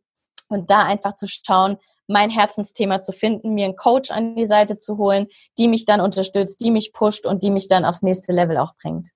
und 0.48 0.70
da 0.70 0.84
einfach 0.84 1.16
zu 1.16 1.26
schauen, 1.28 1.76
mein 2.06 2.30
Herzensthema 2.30 3.02
zu 3.02 3.12
finden, 3.12 3.54
mir 3.54 3.66
einen 3.66 3.76
Coach 3.76 4.10
an 4.10 4.36
die 4.36 4.46
Seite 4.46 4.78
zu 4.78 4.98
holen, 4.98 5.26
die 5.58 5.68
mich 5.68 5.84
dann 5.84 6.00
unterstützt, 6.00 6.60
die 6.60 6.70
mich 6.70 6.92
pusht 6.92 7.26
und 7.26 7.42
die 7.42 7.50
mich 7.50 7.68
dann 7.68 7.84
aufs 7.84 8.02
nächste 8.02 8.32
Level 8.32 8.58
auch 8.58 8.74
bringt. 8.80 9.08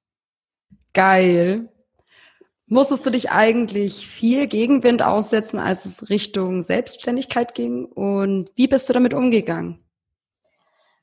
Geil. 0.93 1.69
Musstest 2.67 3.05
du 3.05 3.11
dich 3.11 3.31
eigentlich 3.31 4.07
viel 4.07 4.47
Gegenwind 4.47 5.03
aussetzen, 5.03 5.59
als 5.59 5.85
es 5.87 6.09
Richtung 6.09 6.63
Selbstständigkeit 6.63 7.55
ging? 7.55 7.85
Und 7.85 8.51
wie 8.55 8.69
bist 8.69 8.89
du 8.89 8.93
damit 8.93 9.13
umgegangen? 9.13 9.85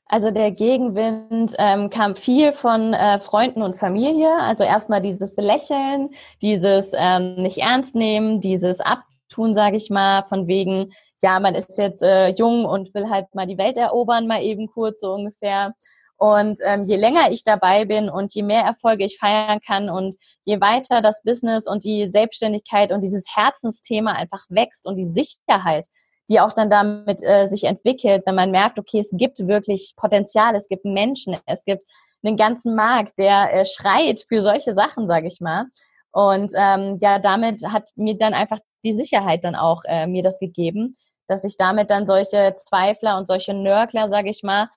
Also 0.06 0.30
der 0.30 0.50
Gegenwind 0.50 1.54
ähm, 1.58 1.90
kam 1.90 2.16
viel 2.16 2.52
von 2.52 2.94
äh, 2.94 3.20
Freunden 3.20 3.60
und 3.60 3.76
Familie. 3.76 4.30
Also 4.40 4.64
erstmal 4.64 5.02
dieses 5.02 5.34
Belächeln, 5.34 6.08
dieses 6.40 6.92
ähm, 6.96 7.42
nicht 7.42 7.58
ernst 7.58 7.94
nehmen, 7.94 8.40
dieses 8.40 8.80
Abtun, 8.80 9.52
sage 9.52 9.76
ich 9.76 9.90
mal, 9.90 10.24
von 10.26 10.46
wegen, 10.46 10.92
ja, 11.22 11.40
man 11.40 11.54
ist 11.54 11.78
jetzt 11.78 12.02
äh, 12.02 12.28
jung 12.28 12.64
und 12.64 12.94
will 12.94 13.08
halt 13.08 13.34
mal 13.34 13.46
die 13.46 13.58
Welt 13.58 13.76
erobern, 13.76 14.26
mal 14.26 14.42
eben 14.42 14.68
kurz 14.68 15.00
so 15.00 15.12
ungefähr. 15.14 15.74
Und 16.16 16.58
ähm, 16.64 16.84
je 16.84 16.96
länger 16.96 17.30
ich 17.30 17.44
dabei 17.44 17.84
bin 17.84 18.10
und 18.10 18.34
je 18.34 18.42
mehr 18.42 18.62
Erfolge 18.62 19.04
ich 19.04 19.18
feiern 19.18 19.60
kann 19.64 19.88
und 19.88 20.16
je 20.44 20.60
weiter 20.60 21.00
das 21.00 21.22
Business 21.22 21.68
und 21.68 21.84
die 21.84 22.08
Selbstständigkeit 22.08 22.90
und 22.90 23.02
dieses 23.02 23.24
Herzensthema 23.36 24.12
einfach 24.12 24.44
wächst 24.48 24.84
und 24.84 24.96
die 24.96 25.04
Sicherheit, 25.04 25.86
die 26.28 26.40
auch 26.40 26.52
dann 26.52 26.70
damit 26.70 27.22
äh, 27.22 27.46
sich 27.46 27.64
entwickelt, 27.64 28.24
wenn 28.26 28.34
man 28.34 28.50
merkt, 28.50 28.80
okay, 28.80 28.98
es 28.98 29.12
gibt 29.16 29.46
wirklich 29.46 29.94
Potenzial, 29.96 30.56
es 30.56 30.68
gibt 30.68 30.84
Menschen, 30.84 31.36
es 31.46 31.64
gibt 31.64 31.84
einen 32.24 32.36
ganzen 32.36 32.74
Markt, 32.74 33.16
der 33.18 33.52
äh, 33.52 33.64
schreit 33.64 34.24
für 34.26 34.42
solche 34.42 34.74
Sachen, 34.74 35.06
sage 35.06 35.28
ich 35.28 35.40
mal. 35.40 35.66
Und 36.10 36.52
ähm, 36.56 36.98
ja, 37.00 37.20
damit 37.20 37.64
hat 37.64 37.90
mir 37.94 38.16
dann 38.16 38.34
einfach 38.34 38.58
die 38.84 38.92
Sicherheit 38.92 39.44
dann 39.44 39.54
auch 39.54 39.82
äh, 39.84 40.08
mir 40.08 40.24
das 40.24 40.40
gegeben, 40.40 40.96
dass 41.28 41.44
ich 41.44 41.56
damit 41.56 41.90
dann 41.90 42.06
solche 42.06 42.54
Zweifler 42.56 43.18
und 43.18 43.28
solche 43.28 43.54
Nörgler, 43.54 44.08
sage 44.08 44.30
ich 44.30 44.42
mal, 44.42 44.68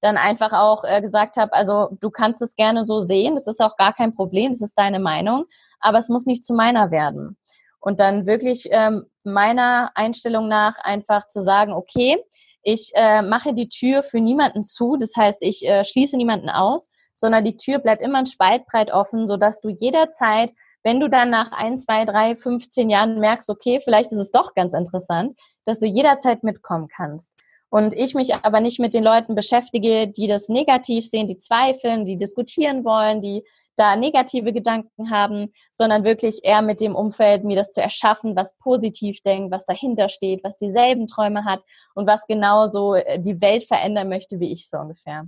dann 0.00 0.16
einfach 0.18 0.52
auch 0.52 0.84
äh, 0.84 1.00
gesagt 1.00 1.36
habe, 1.36 1.52
also 1.54 1.88
du 2.00 2.10
kannst 2.10 2.42
es 2.42 2.56
gerne 2.56 2.84
so 2.84 3.00
sehen, 3.00 3.34
das 3.34 3.46
ist 3.46 3.60
auch 3.60 3.76
gar 3.76 3.94
kein 3.94 4.14
Problem, 4.14 4.52
das 4.52 4.60
ist 4.60 4.78
deine 4.78 5.00
Meinung, 5.00 5.46
aber 5.80 5.98
es 5.98 6.10
muss 6.10 6.26
nicht 6.26 6.44
zu 6.44 6.54
meiner 6.54 6.90
werden. 6.90 7.38
Und 7.80 8.00
dann 8.00 8.26
wirklich 8.26 8.68
ähm, 8.70 9.06
meiner 9.24 9.90
Einstellung 9.94 10.46
nach 10.46 10.78
einfach 10.78 11.28
zu 11.28 11.40
sagen, 11.42 11.72
okay, 11.72 12.18
ich 12.62 12.92
äh, 12.94 13.22
mache 13.22 13.54
die 13.54 13.68
Tür 13.68 14.02
für 14.02 14.20
niemanden 14.20 14.64
zu, 14.64 14.96
das 14.96 15.16
heißt, 15.16 15.42
ich 15.42 15.66
äh, 15.66 15.84
schließe 15.84 16.16
niemanden 16.16 16.50
aus, 16.50 16.90
sondern 17.14 17.44
die 17.44 17.56
Tür 17.56 17.78
bleibt 17.78 18.02
immer 18.02 18.18
ein 18.18 18.26
Spaltbreit 18.26 18.92
offen, 18.92 19.26
sodass 19.26 19.60
du 19.60 19.68
jederzeit, 19.68 20.52
wenn 20.84 21.00
du 21.00 21.08
dann 21.08 21.30
nach 21.30 21.50
ein, 21.50 21.78
zwei, 21.78 22.04
drei, 22.04 22.36
15 22.36 22.88
Jahren 22.88 23.18
merkst, 23.18 23.50
okay, 23.50 23.80
vielleicht 23.82 24.12
ist 24.12 24.18
es 24.18 24.30
doch 24.30 24.54
ganz 24.54 24.74
interessant, 24.74 25.36
dass 25.64 25.80
du 25.80 25.86
jederzeit 25.86 26.44
mitkommen 26.44 26.88
kannst 26.94 27.32
und 27.74 27.92
ich 27.96 28.14
mich 28.14 28.32
aber 28.36 28.60
nicht 28.60 28.78
mit 28.78 28.94
den 28.94 29.02
Leuten 29.02 29.34
beschäftige, 29.34 30.06
die 30.06 30.28
das 30.28 30.48
negativ 30.48 31.08
sehen, 31.08 31.26
die 31.26 31.38
zweifeln, 31.38 32.04
die 32.04 32.16
diskutieren 32.16 32.84
wollen, 32.84 33.20
die 33.20 33.42
da 33.74 33.96
negative 33.96 34.52
Gedanken 34.52 35.10
haben, 35.10 35.52
sondern 35.72 36.04
wirklich 36.04 36.44
eher 36.44 36.62
mit 36.62 36.80
dem 36.80 36.94
Umfeld, 36.94 37.42
mir 37.42 37.56
das 37.56 37.72
zu 37.72 37.82
erschaffen, 37.82 38.36
was 38.36 38.56
positiv 38.58 39.20
denkt, 39.22 39.50
was 39.50 39.66
dahinter 39.66 40.08
steht, 40.08 40.44
was 40.44 40.56
dieselben 40.56 41.08
Träume 41.08 41.44
hat 41.44 41.64
und 41.96 42.06
was 42.06 42.28
genauso 42.28 42.94
äh, 42.94 43.18
die 43.18 43.40
Welt 43.40 43.64
verändern 43.64 44.08
möchte, 44.08 44.38
wie 44.38 44.52
ich 44.52 44.68
so 44.68 44.76
ungefähr. 44.76 45.26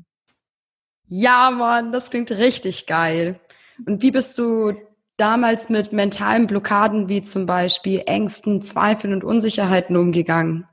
Ja, 1.08 1.50
Mann, 1.50 1.90
das 1.90 2.10
klingt 2.10 2.30
richtig 2.30 2.86
geil. 2.86 3.40
Und 3.84 4.02
wie 4.02 4.12
bist 4.12 4.38
du 4.38 4.72
damals 5.16 5.68
mit 5.68 5.92
mentalen 5.92 6.46
Blockaden 6.46 7.08
wie 7.08 7.22
zum 7.22 7.46
Beispiel 7.46 8.02
Ängsten, 8.06 8.62
Zweifeln 8.62 9.12
und 9.12 9.24
Unsicherheiten 9.24 9.96
umgegangen? 9.96 10.68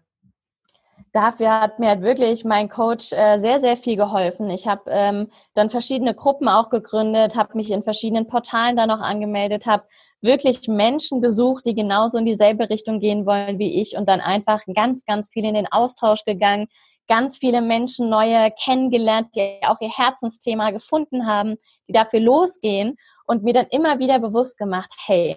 dafür 1.14 1.62
hat 1.62 1.80
mir 1.80 1.90
halt 1.90 2.02
wirklich 2.02 2.44
mein 2.44 2.68
Coach 2.68 3.14
äh, 3.14 3.38
sehr, 3.38 3.62
sehr 3.62 3.78
viel 3.78 3.96
geholfen. 3.96 4.50
Ich 4.50 4.68
habe 4.68 4.84
ähm, 4.88 5.30
dann 5.54 5.70
verschiedene 5.70 6.16
Gruppen 6.16 6.50
auch 6.50 6.70
gegründet, 6.70 7.38
habe 7.38 7.56
mich 7.56 7.72
in 7.72 7.84
verschiedenen 7.84 8.28
Portalen 8.28 8.76
da 8.76 8.88
noch 8.88 9.00
angemeldet, 9.00 9.66
habe 9.66 9.86
wirklich 10.22 10.68
Menschen 10.68 11.22
gesucht, 11.22 11.66
die 11.66 11.76
genauso 11.76 12.18
in 12.18 12.26
dieselbe 12.26 12.70
Richtung 12.70 13.00
gehen 13.00 13.26
wollen 13.26 13.60
wie 13.60 13.80
ich 13.80 13.96
und 13.96 14.10
dann 14.10 14.22
einfach 14.22 14.62
ganz, 14.74 15.06
ganz 15.06 15.30
viel 15.30 15.46
in 15.46 15.54
den 15.54 15.72
Austausch 15.72 16.26
gegangen, 16.26 16.68
ganz 17.08 17.38
viele 17.38 17.62
Menschen 17.62 18.10
neue 18.10 18.52
kennengelernt, 18.64 19.28
die 19.36 19.60
auch 19.68 19.80
ihr 19.82 19.92
Herzensthema 19.92 20.72
gefunden 20.72 21.28
haben, 21.28 21.58
die 21.88 21.94
dafür 21.94 22.22
losgehen 22.22 22.98
und 23.26 23.44
mir 23.44 23.54
dann 23.54 23.68
immer 23.68 24.00
wieder 24.00 24.20
bewusst 24.20 24.58
gemacht, 24.58 24.94
hey, 25.06 25.36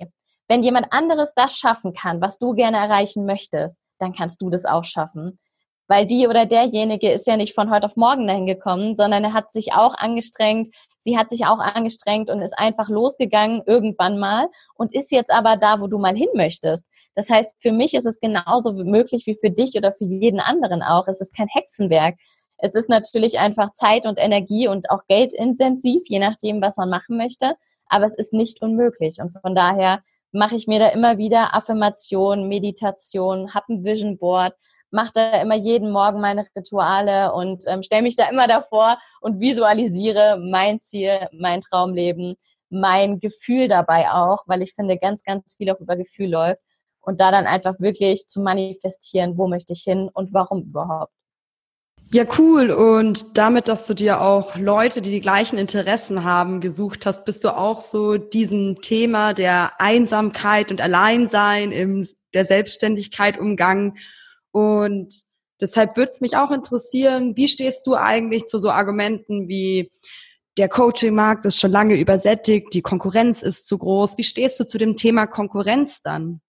wenn 0.49 0.63
jemand 0.63 0.93
anderes 0.93 1.33
das 1.35 1.57
schaffen 1.57 1.93
kann, 1.93 2.21
was 2.21 2.39
du 2.39 2.55
gerne 2.55 2.77
erreichen 2.77 3.27
möchtest, 3.27 3.77
dann 3.99 4.13
kannst 4.13 4.41
du 4.43 4.51
das 4.51 4.65
auch 4.65 4.85
schaffen 4.85 5.39
weil 5.89 6.07
die 6.07 6.27
oder 6.27 6.47
derjenige 6.47 7.13
ist 7.13 7.27
ja 7.27 7.37
nicht 7.37 7.55
von 7.55 7.71
heute 7.71 7.87
auf 7.87 7.97
morgen 7.97 8.27
dahin 8.27 8.47
gekommen, 8.47 8.97
sondern 8.97 9.25
er 9.25 9.33
hat 9.33 9.53
sich 9.53 9.73
auch 9.73 9.95
angestrengt, 9.97 10.75
sie 10.99 11.17
hat 11.17 11.31
sich 11.31 11.47
auch 11.47 11.59
angestrengt 11.59 12.31
und 12.31 12.43
ist 12.43 12.59
einfach 12.59 12.89
losgegangen 12.89 13.63
irgendwann 13.67 14.19
mal 14.19 14.49
und 14.75 14.95
ist 14.95 15.13
jetzt 15.13 15.31
aber 15.31 15.57
da, 15.57 15.81
wo 15.81 15.87
du 15.87 15.99
mal 15.99 16.17
hin 16.17 16.29
möchtest. 16.35 16.87
Das 17.15 17.31
heißt, 17.31 17.51
für 17.61 17.73
mich 17.73 17.95
ist 17.95 18.07
es 18.07 18.21
genauso 18.21 18.73
möglich 18.73 19.27
wie 19.27 19.39
für 19.41 19.51
dich 19.51 19.75
oder 19.77 19.93
für 19.93 20.05
jeden 20.05 20.41
anderen 20.41 20.83
auch. 20.83 21.09
Es 21.09 21.21
ist 21.21 21.35
kein 21.35 21.49
Hexenwerk. 21.49 22.17
Es 22.59 22.75
ist 22.75 22.91
natürlich 22.91 23.39
einfach 23.39 23.73
Zeit 23.75 24.07
und 24.07 24.19
Energie 24.19 24.69
und 24.69 24.91
auch 24.91 25.07
Geld 25.09 25.33
intensiv, 25.33 26.03
je 26.09 26.19
nachdem, 26.19 26.61
was 26.61 26.77
man 26.77 26.91
machen 26.91 27.17
möchte. 27.17 27.55
Aber 27.89 28.05
es 28.05 28.15
ist 28.15 28.33
nicht 28.33 28.63
unmöglich. 28.63 29.19
Und 29.21 29.37
von 29.41 29.55
daher 29.55 30.03
mache 30.33 30.57
ich 30.57 30.67
mir 30.67 30.79
da 30.79 30.89
immer 30.89 31.19
wieder 31.19 31.55
Affirmation, 31.55 32.49
Meditation, 32.49 33.55
habe 33.55 33.75
ein 33.75 33.85
Vision 33.85 34.19
Board, 34.19 34.55
mache 34.91 35.11
da 35.15 35.41
immer 35.43 35.57
jeden 35.57 35.91
Morgen 35.91 36.21
meine 36.21 36.47
Rituale 36.55 37.33
und 37.33 37.65
ähm, 37.67 37.83
stelle 37.83 38.03
mich 38.03 38.17
da 38.17 38.29
immer 38.29 38.47
davor 38.47 38.99
und 39.21 39.41
visualisiere 39.41 40.39
mein 40.39 40.81
Ziel, 40.81 41.29
mein 41.33 41.61
Traumleben, 41.61 42.37
mein 42.71 43.21
Gefühl 43.21 43.69
dabei 43.69 44.11
auch, 44.11 44.45
weil 44.47 44.63
ich 44.63 44.75
finde, 44.75 44.99
ganz, 44.99 45.23
ganz 45.23 45.55
viel 45.57 45.71
auch 45.71 45.81
über 45.81 45.97
Gefühl 45.97 46.31
läuft 46.31 46.61
und 47.01 47.21
da 47.21 47.31
dann 47.31 47.47
einfach 47.47 47.79
wirklich 47.79 48.29
zu 48.29 48.41
manifestieren, 48.41 49.39
wo 49.39 49.47
möchte 49.49 49.73
ich 49.73 49.83
hin 49.83 50.11
und 50.13 50.33
warum 50.35 50.63
überhaupt. 50.65 51.13
Ja, 52.13 52.25
cool. 52.39 52.71
Und 52.71 53.37
damit, 53.37 53.69
dass 53.69 53.87
du 53.87 53.95
dir 53.95 54.21
auch 54.21 54.57
Leute, 54.57 55.03
die 55.03 55.11
die 55.11 55.21
gleichen 55.21 55.59
Interessen 55.59 56.23
haben, 56.23 56.61
gesucht 56.61 57.05
hast, 57.05 57.25
bist 57.25 57.43
du 57.43 57.57
auch 57.57 57.81
so 57.81 58.17
diesem 58.17 58.81
Thema 58.81 59.35
der 59.35 59.81
Einsamkeit 59.81 60.71
und 60.71 60.81
Alleinsein 60.81 61.73
in 61.73 62.07
der 62.33 62.45
Selbstständigkeit 62.45 63.39
umgangen 63.39 63.95
und 64.53 65.13
deshalb 65.61 65.97
würde 65.97 66.13
es 66.13 66.21
mich 66.21 66.37
auch 66.37 66.51
interessieren, 66.51 67.37
wie 67.37 67.49
stehst 67.49 67.87
du 67.87 67.95
eigentlich 67.95 68.47
zu 68.47 68.57
so 68.57 68.71
Argumenten 68.71 69.49
wie 69.49 69.91
der 70.57 70.71
Coaching-Markt 70.71 71.45
ist 71.45 71.61
schon 71.61 71.71
lange 71.71 71.97
übersättigt, 72.01 72.73
die 72.73 72.81
Konkurrenz 72.81 73.43
ist 73.43 73.67
zu 73.67 73.77
groß. 73.77 74.17
Wie 74.17 74.25
stehst 74.25 74.59
du 74.59 74.67
zu 74.67 74.79
dem 74.79 74.97
Thema 74.97 75.27
Konkurrenz 75.27 76.01
dann? 76.01 76.41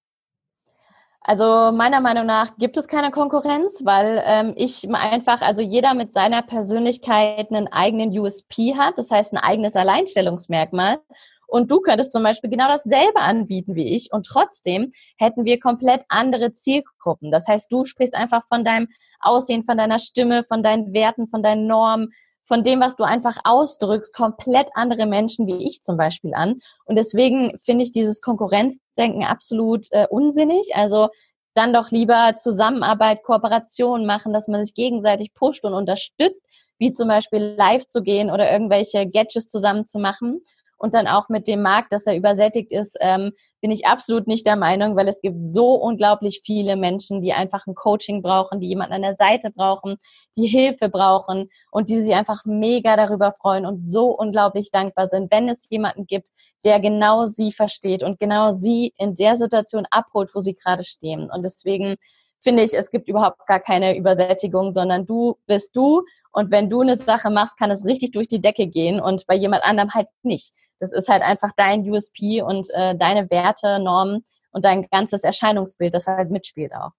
Also 1.30 1.74
meiner 1.74 2.00
Meinung 2.00 2.26
nach 2.26 2.56
gibt 2.58 2.78
es 2.78 2.88
keine 2.88 3.12
Konkurrenz, 3.12 3.82
weil 3.84 4.24
ähm, 4.26 4.54
ich 4.56 4.90
einfach, 4.90 5.42
also 5.42 5.62
jeder 5.62 5.94
mit 5.94 6.14
seiner 6.14 6.42
Persönlichkeit 6.42 7.52
einen 7.52 7.68
eigenen 7.68 8.18
USP 8.18 8.76
hat, 8.78 8.98
das 8.98 9.12
heißt 9.12 9.34
ein 9.34 9.38
eigenes 9.38 9.76
Alleinstellungsmerkmal. 9.76 11.00
Und 11.46 11.70
du 11.70 11.82
könntest 11.82 12.14
zum 12.14 12.24
Beispiel 12.24 12.50
genau 12.50 12.70
dasselbe 12.70 13.20
anbieten 13.20 13.76
wie 13.76 13.94
ich 13.94 14.14
und 14.14 14.26
trotzdem 14.26 14.94
hätten 15.18 15.44
wir 15.44 15.60
komplett 15.60 16.06
andere 16.08 16.54
Zielgruppen. 16.54 17.30
Das 17.30 17.46
heißt, 17.50 17.70
du 17.74 17.84
sprichst 17.84 18.16
einfach 18.16 18.44
von 18.48 18.64
deinem 18.64 18.88
Aussehen, 19.20 19.66
von 19.66 19.78
deiner 19.78 20.00
Stimme, 20.00 20.46
von 20.46 20.64
deinen 20.64 20.94
Werten, 20.94 21.28
von 21.28 21.44
deinen 21.44 21.68
Normen, 21.68 22.14
von 22.48 22.64
dem, 22.64 22.80
was 22.80 22.96
du 22.96 23.04
einfach 23.04 23.38
ausdrückst, 23.44 24.14
komplett 24.14 24.70
andere 24.74 25.06
Menschen 25.06 25.48
wie 25.48 25.68
ich 25.68 25.84
zum 25.84 25.98
Beispiel 25.98 26.34
an. 26.34 26.62
Und 26.86 26.96
deswegen 26.96 27.60
finde 27.60 27.84
ich 27.84 27.92
dieses 27.92 28.22
Konkurrenzdenken 28.22 29.26
absolut 29.26 29.88
äh, 29.92 30.08
unsinnig. 30.10 30.74
Also 30.74 31.10
dann 31.56 31.74
doch 31.74 31.92
lieber 31.92 32.36
Zusammenarbeit, 32.38 33.24
Kooperation 33.24 34.06
machen, 34.06 34.32
dass 34.32 34.48
man 34.48 34.64
sich 34.64 34.76
gegenseitig 34.76 35.34
pusht 35.34 35.66
und 35.66 35.74
unterstützt, 35.74 36.42
wie 36.78 36.94
zum 36.94 37.10
Beispiel 37.10 37.56
live 37.58 37.86
zu 37.90 38.02
gehen 38.02 38.32
oder 38.32 38.50
irgendwelche 38.50 39.10
Gadgets 39.10 39.50
zusammen 39.50 39.86
zu 39.86 40.00
machen 40.00 40.42
und 40.78 40.94
dann 40.94 41.08
auch 41.08 41.30
mit 41.30 41.48
dem 41.48 41.62
Markt, 41.62 41.92
dass 41.92 42.06
er 42.06 42.16
übersättigt 42.16 42.72
ist, 42.72 42.98
ähm, 43.02 43.32
bin 43.62 43.72
ich 43.72 43.86
absolut 43.88 44.28
nicht 44.28 44.46
der 44.46 44.56
Meinung, 44.56 44.96
weil 44.96 45.08
es 45.08 45.22
gibt 45.22 45.44
so 45.44 45.74
unglaublich 45.74 46.42
viele 46.46 46.76
Menschen, 46.76 47.22
die 47.22 47.34
einfach 47.34 47.66
ein 47.66 47.74
Coaching 47.74 48.22
brauchen, 48.22 48.60
die 48.60 48.68
jemanden 48.68 48.94
an 48.94 49.02
der 49.02 49.16
Seite 49.16 49.50
brauchen, 49.50 49.98
die 50.36 50.46
Hilfe 50.46 50.90
brauchen 50.90 51.50
und 51.72 51.90
die 51.90 52.00
sich 52.00 52.14
einfach 52.14 52.46
mega 52.46 52.96
darüber 52.96 53.32
freuen 53.32 53.66
und 53.66 53.84
so 53.84 54.12
unglaublich 54.12 54.70
dankbar 54.72 55.08
sind, 55.08 55.32
wenn 55.32 55.50
es 55.50 55.70
jemanden 55.70 56.06
gibt, 56.06 56.30
der 56.64 56.80
genau 56.80 57.26
sie 57.26 57.52
versteht 57.52 58.04
und 58.04 58.20
genau 58.20 58.52
sie 58.52 58.94
in 58.98 59.16
der 59.16 59.36
Situation 59.36 59.86
abholt, 59.90 60.34
wo 60.36 60.42
sie 60.42 60.54
gerade 60.54 60.84
stehen. 60.84 61.30
Und 61.32 61.44
deswegen 61.44 61.96
finde 62.40 62.64
ich, 62.64 62.74
es 62.76 62.92
gibt 62.92 63.10
überhaupt 63.10 63.46
gar 63.48 63.60
keine 63.60 63.98
Übersättigung, 63.98 64.72
sondern 64.72 65.08
du 65.08 65.38
bist 65.48 65.76
du 65.76 66.04
und 66.32 66.52
wenn 66.52 66.70
du 66.70 66.82
eine 66.82 66.96
Sache 66.96 67.32
machst, 67.32 67.58
kann 67.58 67.72
es 67.72 67.84
richtig 67.84 68.12
durch 68.12 68.28
die 68.28 68.40
Decke 68.40 68.68
gehen 68.68 69.00
und 69.00 69.26
bei 69.26 69.36
jemand 69.36 69.64
anderem 69.64 69.94
halt 69.96 70.08
nicht. 70.22 70.54
Das 70.80 70.94
ist 70.94 71.10
halt 71.10 71.24
einfach 71.24 71.52
dein 71.56 71.90
USP 71.90 72.42
und 72.42 72.68
äh, 72.72 72.96
deine 72.96 73.30
Werte, 73.30 73.80
Normen 73.80 74.26
und 74.52 74.66
dein 74.66 74.88
ganzes 74.90 75.24
Erscheinungsbild, 75.24 75.94
das 75.94 76.08
halt 76.08 76.32
mitspielt 76.32 76.74
auch. 76.74 76.92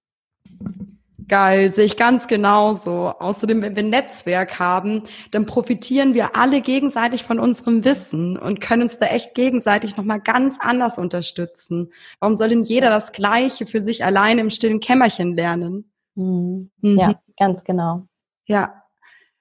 Geil, 1.28 1.72
sehe 1.72 1.84
ich 1.84 1.98
ganz 1.98 2.26
genauso. 2.26 3.08
Außerdem, 3.18 3.60
wenn 3.60 3.76
wir 3.76 3.82
ein 3.82 3.90
Netzwerk 3.90 4.58
haben, 4.58 5.02
dann 5.30 5.44
profitieren 5.44 6.14
wir 6.14 6.34
alle 6.36 6.62
gegenseitig 6.62 7.24
von 7.24 7.38
unserem 7.38 7.84
Wissen 7.84 8.38
und 8.38 8.60
können 8.60 8.82
uns 8.82 8.96
da 8.96 9.06
echt 9.06 9.34
gegenseitig 9.34 9.96
nochmal 9.96 10.20
ganz 10.20 10.58
anders 10.58 10.98
unterstützen. 10.98 11.92
Warum 12.18 12.34
soll 12.34 12.48
denn 12.48 12.62
jeder 12.62 12.88
das 12.88 13.12
Gleiche 13.12 13.66
für 13.66 13.82
sich 13.82 14.04
alleine 14.04 14.40
im 14.40 14.50
stillen 14.50 14.80
Kämmerchen 14.80 15.34
lernen? 15.34 15.92
Mhm. 16.14 16.70
Mhm. 16.80 16.98
Ja, 16.98 17.20
ganz 17.38 17.62
genau. 17.62 18.04
Ja. 18.46 18.82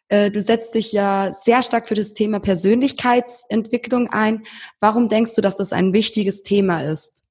Äh, 0.09 0.31
du 0.31 0.41
setzt 0.41 0.75
dich 0.75 0.91
ja 0.91 1.33
sehr 1.33 1.61
stark 1.61 1.87
für 1.87 1.95
das 1.95 2.13
Thema 2.13 2.39
Persönlichkeitsentwicklung 2.39 4.09
ein. 4.09 4.45
Warum 4.79 5.09
denkst 5.09 5.35
du, 5.35 5.41
dass 5.41 5.55
das 5.55 5.73
ein 5.73 5.93
wichtiges 5.93 6.43
Thema 6.43 6.83
ist? 6.83 7.23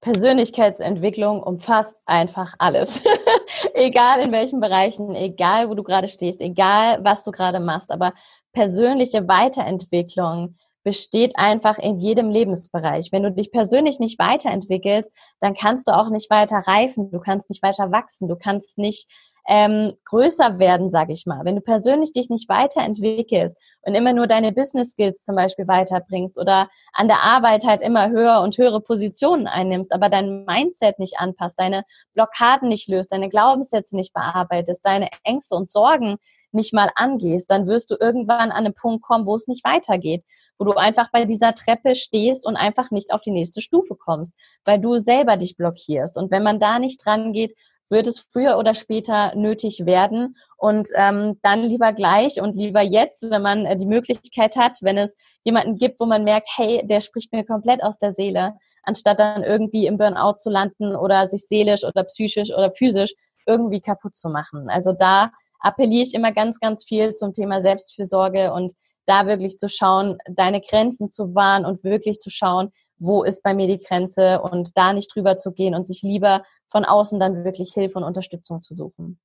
Persönlichkeitsentwicklung 0.00 1.42
umfasst 1.42 2.00
einfach 2.06 2.54
alles. 2.58 3.02
egal 3.74 4.20
in 4.20 4.32
welchen 4.32 4.60
Bereichen, 4.60 5.14
egal 5.14 5.68
wo 5.68 5.74
du 5.74 5.82
gerade 5.82 6.08
stehst, 6.08 6.40
egal 6.40 7.04
was 7.04 7.22
du 7.22 7.32
gerade 7.32 7.60
machst, 7.60 7.90
aber 7.90 8.14
persönliche 8.52 9.28
Weiterentwicklung 9.28 10.56
besteht 10.82 11.32
einfach 11.36 11.78
in 11.78 11.98
jedem 11.98 12.30
Lebensbereich. 12.30 13.12
Wenn 13.12 13.22
du 13.22 13.30
dich 13.30 13.52
persönlich 13.52 14.00
nicht 14.00 14.18
weiterentwickelst, 14.18 15.12
dann 15.38 15.54
kannst 15.54 15.86
du 15.86 15.92
auch 15.92 16.08
nicht 16.08 16.30
weiter 16.30 16.56
reifen, 16.56 17.10
du 17.10 17.20
kannst 17.20 17.50
nicht 17.50 17.62
weiter 17.62 17.92
wachsen, 17.92 18.28
du 18.28 18.36
kannst 18.36 18.78
nicht 18.78 19.06
ähm, 19.50 19.94
größer 20.04 20.60
werden, 20.60 20.90
sag 20.90 21.10
ich 21.10 21.26
mal. 21.26 21.44
Wenn 21.44 21.56
du 21.56 21.60
persönlich 21.60 22.12
dich 22.12 22.30
nicht 22.30 22.48
weiterentwickelst 22.48 23.56
und 23.82 23.96
immer 23.96 24.12
nur 24.12 24.28
deine 24.28 24.52
Business 24.52 24.92
Skills 24.92 25.24
zum 25.24 25.34
Beispiel 25.34 25.66
weiterbringst 25.66 26.38
oder 26.38 26.70
an 26.92 27.08
der 27.08 27.24
Arbeit 27.24 27.66
halt 27.66 27.82
immer 27.82 28.10
höher 28.10 28.42
und 28.42 28.56
höhere 28.56 28.80
Positionen 28.80 29.48
einnimmst, 29.48 29.92
aber 29.92 30.08
dein 30.08 30.44
Mindset 30.44 31.00
nicht 31.00 31.18
anpasst, 31.18 31.58
deine 31.58 31.82
Blockaden 32.14 32.68
nicht 32.68 32.88
löst, 32.88 33.10
deine 33.10 33.28
Glaubenssätze 33.28 33.96
nicht 33.96 34.14
bearbeitest, 34.14 34.86
deine 34.86 35.08
Ängste 35.24 35.56
und 35.56 35.68
Sorgen 35.68 36.18
nicht 36.52 36.72
mal 36.72 36.90
angehst, 36.94 37.50
dann 37.50 37.66
wirst 37.66 37.90
du 37.90 37.96
irgendwann 37.98 38.52
an 38.52 38.66
einen 38.66 38.74
Punkt 38.74 39.02
kommen, 39.02 39.26
wo 39.26 39.34
es 39.34 39.48
nicht 39.48 39.64
weitergeht, 39.64 40.22
wo 40.58 40.64
du 40.64 40.72
einfach 40.72 41.10
bei 41.10 41.24
dieser 41.24 41.54
Treppe 41.54 41.96
stehst 41.96 42.46
und 42.46 42.54
einfach 42.54 42.92
nicht 42.92 43.12
auf 43.12 43.22
die 43.22 43.32
nächste 43.32 43.60
Stufe 43.60 43.96
kommst, 43.96 44.32
weil 44.64 44.78
du 44.78 44.98
selber 44.98 45.36
dich 45.36 45.56
blockierst. 45.56 46.16
Und 46.16 46.30
wenn 46.30 46.44
man 46.44 46.60
da 46.60 46.78
nicht 46.78 47.04
dran 47.04 47.32
geht, 47.32 47.56
wird 47.90 48.06
es 48.06 48.20
früher 48.20 48.56
oder 48.56 48.74
später 48.74 49.34
nötig 49.34 49.84
werden. 49.84 50.36
Und 50.56 50.88
ähm, 50.94 51.38
dann 51.42 51.62
lieber 51.62 51.92
gleich 51.92 52.40
und 52.40 52.54
lieber 52.54 52.82
jetzt, 52.82 53.28
wenn 53.28 53.42
man 53.42 53.66
äh, 53.66 53.76
die 53.76 53.86
Möglichkeit 53.86 54.56
hat, 54.56 54.78
wenn 54.80 54.96
es 54.96 55.16
jemanden 55.44 55.76
gibt, 55.76 56.00
wo 56.00 56.06
man 56.06 56.24
merkt, 56.24 56.48
hey, 56.56 56.86
der 56.86 57.00
spricht 57.00 57.32
mir 57.32 57.44
komplett 57.44 57.82
aus 57.82 57.98
der 57.98 58.14
Seele, 58.14 58.54
anstatt 58.82 59.18
dann 59.20 59.42
irgendwie 59.42 59.86
im 59.86 59.98
Burnout 59.98 60.36
zu 60.38 60.50
landen 60.50 60.94
oder 60.94 61.26
sich 61.26 61.46
seelisch 61.46 61.84
oder 61.84 62.04
psychisch 62.04 62.50
oder 62.50 62.72
physisch 62.72 63.12
irgendwie 63.46 63.80
kaputt 63.80 64.14
zu 64.14 64.28
machen. 64.28 64.68
Also 64.68 64.92
da 64.92 65.32
appelliere 65.58 66.04
ich 66.04 66.14
immer 66.14 66.32
ganz, 66.32 66.60
ganz 66.60 66.84
viel 66.84 67.14
zum 67.14 67.32
Thema 67.32 67.60
Selbstfürsorge 67.60 68.52
und 68.52 68.72
da 69.06 69.26
wirklich 69.26 69.58
zu 69.58 69.68
schauen, 69.68 70.18
deine 70.28 70.60
Grenzen 70.60 71.10
zu 71.10 71.34
wahren 71.34 71.64
und 71.64 71.82
wirklich 71.82 72.20
zu 72.20 72.30
schauen, 72.30 72.70
wo 73.00 73.24
ist 73.24 73.42
bei 73.42 73.54
mir 73.54 73.66
die 73.66 73.82
Grenze 73.82 74.40
und 74.40 74.76
da 74.76 74.92
nicht 74.92 75.14
drüber 75.14 75.38
zu 75.38 75.52
gehen 75.52 75.74
und 75.74 75.88
sich 75.88 76.02
lieber 76.02 76.44
von 76.68 76.84
außen 76.84 77.18
dann 77.18 77.44
wirklich 77.44 77.72
Hilfe 77.72 77.98
und 77.98 78.04
Unterstützung 78.04 78.62
zu 78.62 78.74
suchen. 78.74 79.18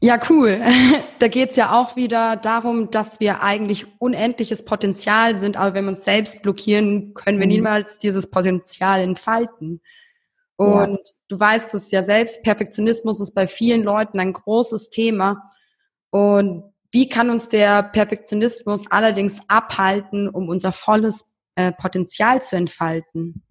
Ja, 0.00 0.20
cool. 0.30 0.60
Da 1.20 1.28
geht's 1.28 1.54
ja 1.54 1.80
auch 1.80 1.94
wieder 1.94 2.34
darum, 2.34 2.90
dass 2.90 3.20
wir 3.20 3.44
eigentlich 3.44 3.86
unendliches 4.00 4.64
Potenzial 4.64 5.36
sind, 5.36 5.56
aber 5.56 5.74
wenn 5.74 5.84
wir 5.84 5.90
uns 5.90 6.02
selbst 6.02 6.42
blockieren, 6.42 7.14
können 7.14 7.38
wir 7.38 7.46
mhm. 7.46 7.52
niemals 7.52 7.98
dieses 7.98 8.28
Potenzial 8.28 9.00
entfalten. 9.02 9.80
Und 10.56 10.98
ja. 10.98 11.14
du 11.28 11.38
weißt 11.38 11.74
es 11.74 11.92
ja 11.92 12.02
selbst, 12.02 12.42
Perfektionismus 12.42 13.20
ist 13.20 13.34
bei 13.34 13.46
vielen 13.46 13.84
Leuten 13.84 14.18
ein 14.18 14.32
großes 14.32 14.90
Thema. 14.90 15.40
Und 16.10 16.64
wie 16.90 17.08
kann 17.08 17.30
uns 17.30 17.48
der 17.48 17.84
Perfektionismus 17.84 18.90
allerdings 18.90 19.40
abhalten, 19.46 20.28
um 20.28 20.48
unser 20.48 20.72
volles 20.72 21.31
äh, 21.56 21.72
Potenzial 21.72 22.42
zu 22.42 22.56
entfalten? 22.56 23.42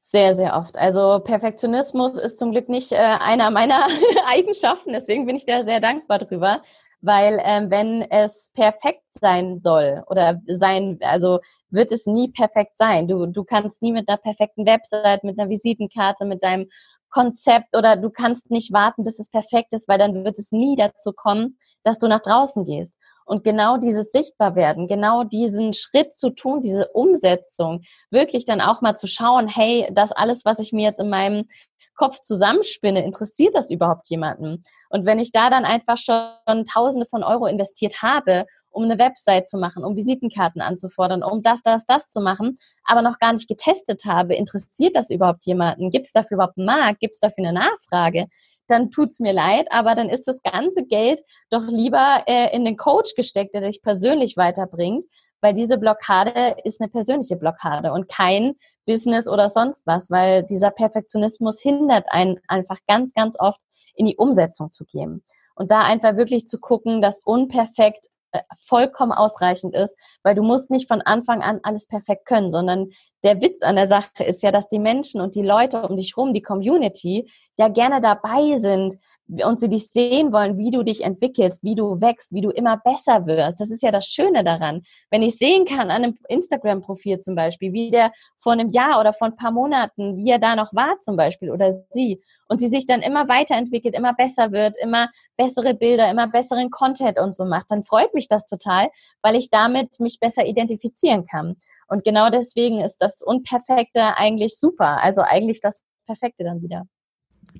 Sehr, 0.00 0.34
sehr 0.34 0.56
oft. 0.56 0.76
Also 0.76 1.20
Perfektionismus 1.20 2.18
ist 2.18 2.38
zum 2.38 2.50
Glück 2.50 2.68
nicht 2.68 2.92
äh, 2.92 2.96
einer 2.96 3.50
meiner 3.50 3.86
Eigenschaften, 4.26 4.92
deswegen 4.92 5.26
bin 5.26 5.36
ich 5.36 5.46
da 5.46 5.64
sehr 5.64 5.80
dankbar 5.80 6.18
drüber, 6.18 6.62
weil 7.00 7.40
ähm, 7.44 7.70
wenn 7.70 8.02
es 8.02 8.50
perfekt 8.52 9.04
sein 9.10 9.60
soll 9.60 10.02
oder 10.08 10.40
sein, 10.46 10.98
also 11.00 11.40
wird 11.70 11.92
es 11.92 12.06
nie 12.06 12.30
perfekt 12.30 12.76
sein. 12.76 13.08
Du, 13.08 13.26
du 13.26 13.44
kannst 13.44 13.80
nie 13.80 13.92
mit 13.92 14.08
einer 14.08 14.18
perfekten 14.18 14.66
Website, 14.66 15.24
mit 15.24 15.38
einer 15.38 15.48
Visitenkarte, 15.48 16.26
mit 16.26 16.42
deinem 16.42 16.68
Konzept 17.10 17.76
oder 17.76 17.96
du 17.96 18.10
kannst 18.10 18.50
nicht 18.50 18.72
warten, 18.72 19.04
bis 19.04 19.18
es 19.18 19.30
perfekt 19.30 19.72
ist, 19.72 19.88
weil 19.88 19.98
dann 19.98 20.24
wird 20.24 20.38
es 20.38 20.50
nie 20.50 20.76
dazu 20.76 21.12
kommen, 21.12 21.58
dass 21.84 21.98
du 21.98 22.08
nach 22.08 22.22
draußen 22.22 22.64
gehst. 22.64 22.94
Und 23.32 23.44
genau 23.44 23.78
dieses 23.78 24.12
Sichtbarwerden, 24.12 24.88
genau 24.88 25.24
diesen 25.24 25.72
Schritt 25.72 26.12
zu 26.12 26.34
tun, 26.34 26.60
diese 26.60 26.88
Umsetzung, 26.88 27.80
wirklich 28.10 28.44
dann 28.44 28.60
auch 28.60 28.82
mal 28.82 28.94
zu 28.94 29.06
schauen, 29.06 29.48
hey, 29.48 29.88
das 29.90 30.12
alles, 30.12 30.44
was 30.44 30.58
ich 30.58 30.74
mir 30.74 30.84
jetzt 30.84 31.00
in 31.00 31.08
meinem 31.08 31.48
Kopf 31.96 32.20
zusammenspinne, 32.20 33.02
interessiert 33.02 33.54
das 33.54 33.70
überhaupt 33.70 34.10
jemanden? 34.10 34.62
Und 34.90 35.06
wenn 35.06 35.18
ich 35.18 35.32
da 35.32 35.48
dann 35.48 35.64
einfach 35.64 35.96
schon 35.96 36.66
Tausende 36.66 37.06
von 37.06 37.24
Euro 37.24 37.46
investiert 37.46 38.02
habe, 38.02 38.44
um 38.68 38.84
eine 38.84 38.98
Website 38.98 39.48
zu 39.48 39.56
machen, 39.56 39.82
um 39.82 39.96
Visitenkarten 39.96 40.60
anzufordern, 40.60 41.22
um 41.22 41.40
das, 41.40 41.62
das, 41.62 41.86
das 41.86 42.10
zu 42.10 42.20
machen, 42.20 42.58
aber 42.84 43.00
noch 43.00 43.18
gar 43.18 43.32
nicht 43.32 43.48
getestet 43.48 44.04
habe, 44.04 44.34
interessiert 44.34 44.94
das 44.94 45.08
überhaupt 45.08 45.46
jemanden? 45.46 45.90
Gibt 45.90 46.04
es 46.06 46.12
dafür 46.12 46.34
überhaupt 46.34 46.58
einen 46.58 46.66
Markt? 46.66 47.00
Gibt 47.00 47.14
es 47.14 47.20
dafür 47.20 47.46
eine 47.48 47.58
Nachfrage? 47.58 48.26
Dann 48.72 48.90
tut's 48.90 49.20
mir 49.20 49.32
leid, 49.32 49.68
aber 49.70 49.94
dann 49.94 50.08
ist 50.08 50.26
das 50.26 50.42
ganze 50.42 50.84
Geld 50.84 51.20
doch 51.50 51.66
lieber 51.68 52.24
äh, 52.26 52.54
in 52.54 52.64
den 52.64 52.76
Coach 52.76 53.14
gesteckt, 53.14 53.54
der 53.54 53.60
dich 53.60 53.82
persönlich 53.82 54.36
weiterbringt, 54.36 55.04
weil 55.40 55.54
diese 55.54 55.78
Blockade 55.78 56.56
ist 56.64 56.80
eine 56.80 56.88
persönliche 56.88 57.36
Blockade 57.36 57.92
und 57.92 58.08
kein 58.08 58.54
Business 58.86 59.28
oder 59.28 59.48
sonst 59.48 59.86
was, 59.86 60.10
weil 60.10 60.42
dieser 60.44 60.70
Perfektionismus 60.70 61.60
hindert 61.60 62.06
einen 62.10 62.38
einfach 62.48 62.78
ganz, 62.88 63.14
ganz 63.14 63.36
oft 63.38 63.60
in 63.94 64.06
die 64.06 64.16
Umsetzung 64.16 64.70
zu 64.70 64.84
gehen. 64.84 65.22
Und 65.54 65.70
da 65.70 65.82
einfach 65.82 66.16
wirklich 66.16 66.48
zu 66.48 66.58
gucken, 66.58 67.02
dass 67.02 67.20
unperfekt 67.20 68.06
äh, 68.32 68.40
vollkommen 68.56 69.12
ausreichend 69.12 69.74
ist, 69.74 69.96
weil 70.22 70.34
du 70.34 70.42
musst 70.42 70.70
nicht 70.70 70.88
von 70.88 71.02
Anfang 71.02 71.42
an 71.42 71.60
alles 71.62 71.86
perfekt 71.86 72.24
können, 72.24 72.50
sondern 72.50 72.88
der 73.24 73.40
Witz 73.40 73.62
an 73.62 73.76
der 73.76 73.86
Sache 73.86 74.24
ist 74.24 74.42
ja, 74.42 74.50
dass 74.50 74.68
die 74.68 74.78
Menschen 74.78 75.20
und 75.20 75.34
die 75.34 75.42
Leute 75.42 75.86
um 75.88 75.96
dich 75.96 76.16
rum, 76.16 76.32
die 76.34 76.42
Community, 76.42 77.28
ja 77.58 77.68
gerne 77.68 78.00
dabei 78.00 78.56
sind 78.56 78.94
und 79.28 79.60
sie 79.60 79.68
dich 79.68 79.88
sehen 79.90 80.32
wollen, 80.32 80.58
wie 80.58 80.70
du 80.70 80.82
dich 80.82 81.04
entwickelst, 81.04 81.62
wie 81.62 81.74
du 81.74 82.00
wächst, 82.00 82.32
wie 82.32 82.40
du 82.40 82.50
immer 82.50 82.78
besser 82.78 83.26
wirst. 83.26 83.60
Das 83.60 83.70
ist 83.70 83.82
ja 83.82 83.90
das 83.90 84.06
Schöne 84.06 84.44
daran. 84.44 84.82
Wenn 85.10 85.22
ich 85.22 85.38
sehen 85.38 85.64
kann 85.64 85.90
an 85.90 86.02
einem 86.02 86.18
Instagram-Profil 86.28 87.20
zum 87.20 87.34
Beispiel, 87.34 87.72
wie 87.72 87.90
der 87.90 88.12
vor 88.38 88.52
einem 88.52 88.70
Jahr 88.70 89.00
oder 89.00 89.12
vor 89.12 89.28
ein 89.28 89.36
paar 89.36 89.52
Monaten, 89.52 90.16
wie 90.16 90.30
er 90.30 90.38
da 90.38 90.56
noch 90.56 90.72
war 90.74 91.00
zum 91.00 91.16
Beispiel 91.16 91.50
oder 91.50 91.72
sie 91.90 92.22
und 92.48 92.58
sie 92.58 92.68
sich 92.68 92.86
dann 92.86 93.00
immer 93.00 93.28
weiterentwickelt, 93.28 93.94
immer 93.94 94.14
besser 94.14 94.52
wird, 94.52 94.76
immer 94.82 95.08
bessere 95.36 95.74
Bilder, 95.74 96.10
immer 96.10 96.28
besseren 96.28 96.70
Content 96.70 97.18
und 97.18 97.34
so 97.34 97.44
macht, 97.44 97.70
dann 97.70 97.84
freut 97.84 98.12
mich 98.14 98.28
das 98.28 98.44
total, 98.44 98.88
weil 99.22 99.36
ich 99.36 99.50
damit 99.50 100.00
mich 100.00 100.20
besser 100.20 100.46
identifizieren 100.46 101.26
kann. 101.26 101.56
Und 101.88 102.04
genau 102.04 102.30
deswegen 102.30 102.80
ist 102.80 102.98
das 102.98 103.22
Unperfekte 103.22 104.16
eigentlich 104.16 104.58
super. 104.58 105.02
Also 105.02 105.22
eigentlich 105.22 105.60
das 105.60 105.82
Perfekte 106.06 106.44
dann 106.44 106.62
wieder. 106.62 106.84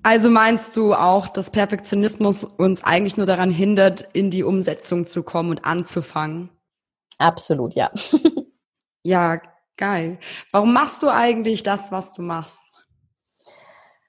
Also 0.03 0.31
meinst 0.31 0.77
du 0.77 0.95
auch, 0.95 1.29
dass 1.29 1.51
Perfektionismus 1.51 2.45
uns 2.45 2.83
eigentlich 2.83 3.17
nur 3.17 3.27
daran 3.27 3.51
hindert, 3.51 4.09
in 4.13 4.31
die 4.31 4.43
Umsetzung 4.43 5.07
zu 5.07 5.23
kommen 5.23 5.51
und 5.51 5.65
anzufangen? 5.65 6.51
Absolut, 7.19 7.75
ja. 7.75 7.91
ja, 9.05 9.41
geil. 9.77 10.19
Warum 10.51 10.73
machst 10.73 11.03
du 11.03 11.09
eigentlich 11.09 11.63
das, 11.63 11.93
was 11.93 12.15
du 12.15 12.23
machst? 12.23 12.65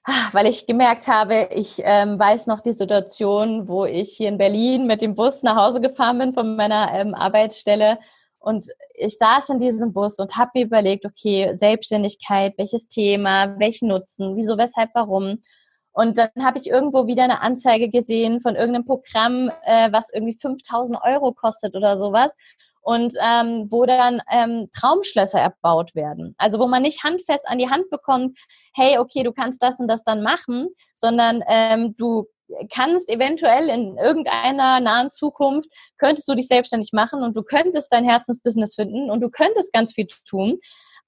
Ah, 0.06 0.28
weil 0.32 0.46
ich 0.46 0.66
gemerkt 0.66 1.08
habe, 1.08 1.48
ich 1.54 1.80
ähm, 1.82 2.18
weiß 2.18 2.46
noch 2.46 2.60
die 2.60 2.72
Situation, 2.72 3.68
wo 3.68 3.86
ich 3.86 4.10
hier 4.10 4.28
in 4.28 4.36
Berlin 4.36 4.86
mit 4.86 5.00
dem 5.00 5.14
Bus 5.14 5.42
nach 5.42 5.56
Hause 5.56 5.80
gefahren 5.80 6.18
bin 6.18 6.34
von 6.34 6.56
meiner 6.56 6.92
ähm, 6.92 7.14
Arbeitsstelle. 7.14 7.98
Und 8.44 8.66
ich 8.94 9.16
saß 9.16 9.48
in 9.48 9.58
diesem 9.58 9.94
Bus 9.94 10.18
und 10.18 10.36
habe 10.36 10.50
mir 10.54 10.66
überlegt, 10.66 11.06
okay, 11.06 11.54
Selbstständigkeit, 11.54 12.52
welches 12.58 12.88
Thema, 12.88 13.58
welchen 13.58 13.88
Nutzen, 13.88 14.36
wieso, 14.36 14.58
weshalb, 14.58 14.90
warum. 14.92 15.42
Und 15.92 16.18
dann 16.18 16.28
habe 16.42 16.58
ich 16.58 16.68
irgendwo 16.68 17.06
wieder 17.06 17.24
eine 17.24 17.40
Anzeige 17.40 17.88
gesehen 17.88 18.42
von 18.42 18.54
irgendeinem 18.54 18.84
Programm, 18.84 19.50
äh, 19.62 19.90
was 19.92 20.12
irgendwie 20.12 20.36
5000 20.36 20.98
Euro 21.02 21.32
kostet 21.32 21.74
oder 21.74 21.96
sowas 21.96 22.36
und 22.82 23.14
ähm, 23.22 23.68
wo 23.70 23.86
dann 23.86 24.20
ähm, 24.30 24.68
Traumschlösser 24.78 25.40
erbaut 25.40 25.94
werden. 25.94 26.34
Also 26.36 26.58
wo 26.58 26.66
man 26.66 26.82
nicht 26.82 27.02
handfest 27.02 27.48
an 27.48 27.58
die 27.58 27.70
Hand 27.70 27.88
bekommt, 27.88 28.38
hey, 28.74 28.98
okay, 28.98 29.22
du 29.22 29.32
kannst 29.32 29.62
das 29.62 29.80
und 29.80 29.88
das 29.88 30.04
dann 30.04 30.22
machen, 30.22 30.68
sondern 30.94 31.42
ähm, 31.48 31.96
du 31.96 32.26
kannst 32.72 33.08
eventuell 33.10 33.68
in 33.68 33.96
irgendeiner 33.96 34.80
nahen 34.80 35.10
Zukunft, 35.10 35.70
könntest 35.98 36.28
du 36.28 36.34
dich 36.34 36.46
selbstständig 36.46 36.92
machen 36.92 37.22
und 37.22 37.36
du 37.36 37.42
könntest 37.42 37.92
dein 37.92 38.04
Herzensbusiness 38.04 38.74
finden 38.74 39.10
und 39.10 39.20
du 39.20 39.30
könntest 39.30 39.72
ganz 39.72 39.92
viel 39.92 40.06
tun. 40.28 40.58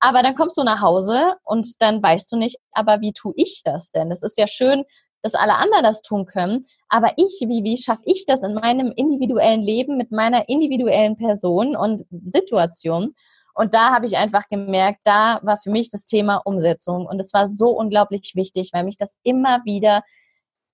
Aber 0.00 0.22
dann 0.22 0.34
kommst 0.34 0.58
du 0.58 0.62
nach 0.62 0.80
Hause 0.80 1.34
und 1.44 1.80
dann 1.80 2.02
weißt 2.02 2.30
du 2.32 2.36
nicht, 2.36 2.56
aber 2.72 3.00
wie 3.00 3.12
tue 3.12 3.32
ich 3.36 3.62
das 3.64 3.92
denn? 3.92 4.10
Es 4.10 4.22
ist 4.22 4.38
ja 4.38 4.46
schön, 4.46 4.84
dass 5.22 5.34
alle 5.34 5.54
anderen 5.54 5.82
das 5.82 6.02
tun 6.02 6.26
können. 6.26 6.66
Aber 6.88 7.12
ich, 7.16 7.40
wie, 7.46 7.64
wie 7.64 7.76
schaffe 7.76 8.02
ich 8.04 8.26
das 8.26 8.42
in 8.42 8.54
meinem 8.54 8.92
individuellen 8.94 9.62
Leben 9.62 9.96
mit 9.96 10.12
meiner 10.12 10.48
individuellen 10.48 11.16
Person 11.16 11.74
und 11.74 12.04
Situation? 12.26 13.14
Und 13.54 13.72
da 13.72 13.94
habe 13.94 14.06
ich 14.06 14.18
einfach 14.18 14.48
gemerkt, 14.48 15.00
da 15.04 15.40
war 15.42 15.56
für 15.56 15.70
mich 15.70 15.90
das 15.90 16.04
Thema 16.04 16.36
Umsetzung. 16.44 17.06
Und 17.06 17.18
es 17.18 17.32
war 17.32 17.48
so 17.48 17.70
unglaublich 17.70 18.32
wichtig, 18.34 18.70
weil 18.72 18.84
mich 18.84 18.98
das 18.98 19.16
immer 19.22 19.62
wieder 19.64 20.02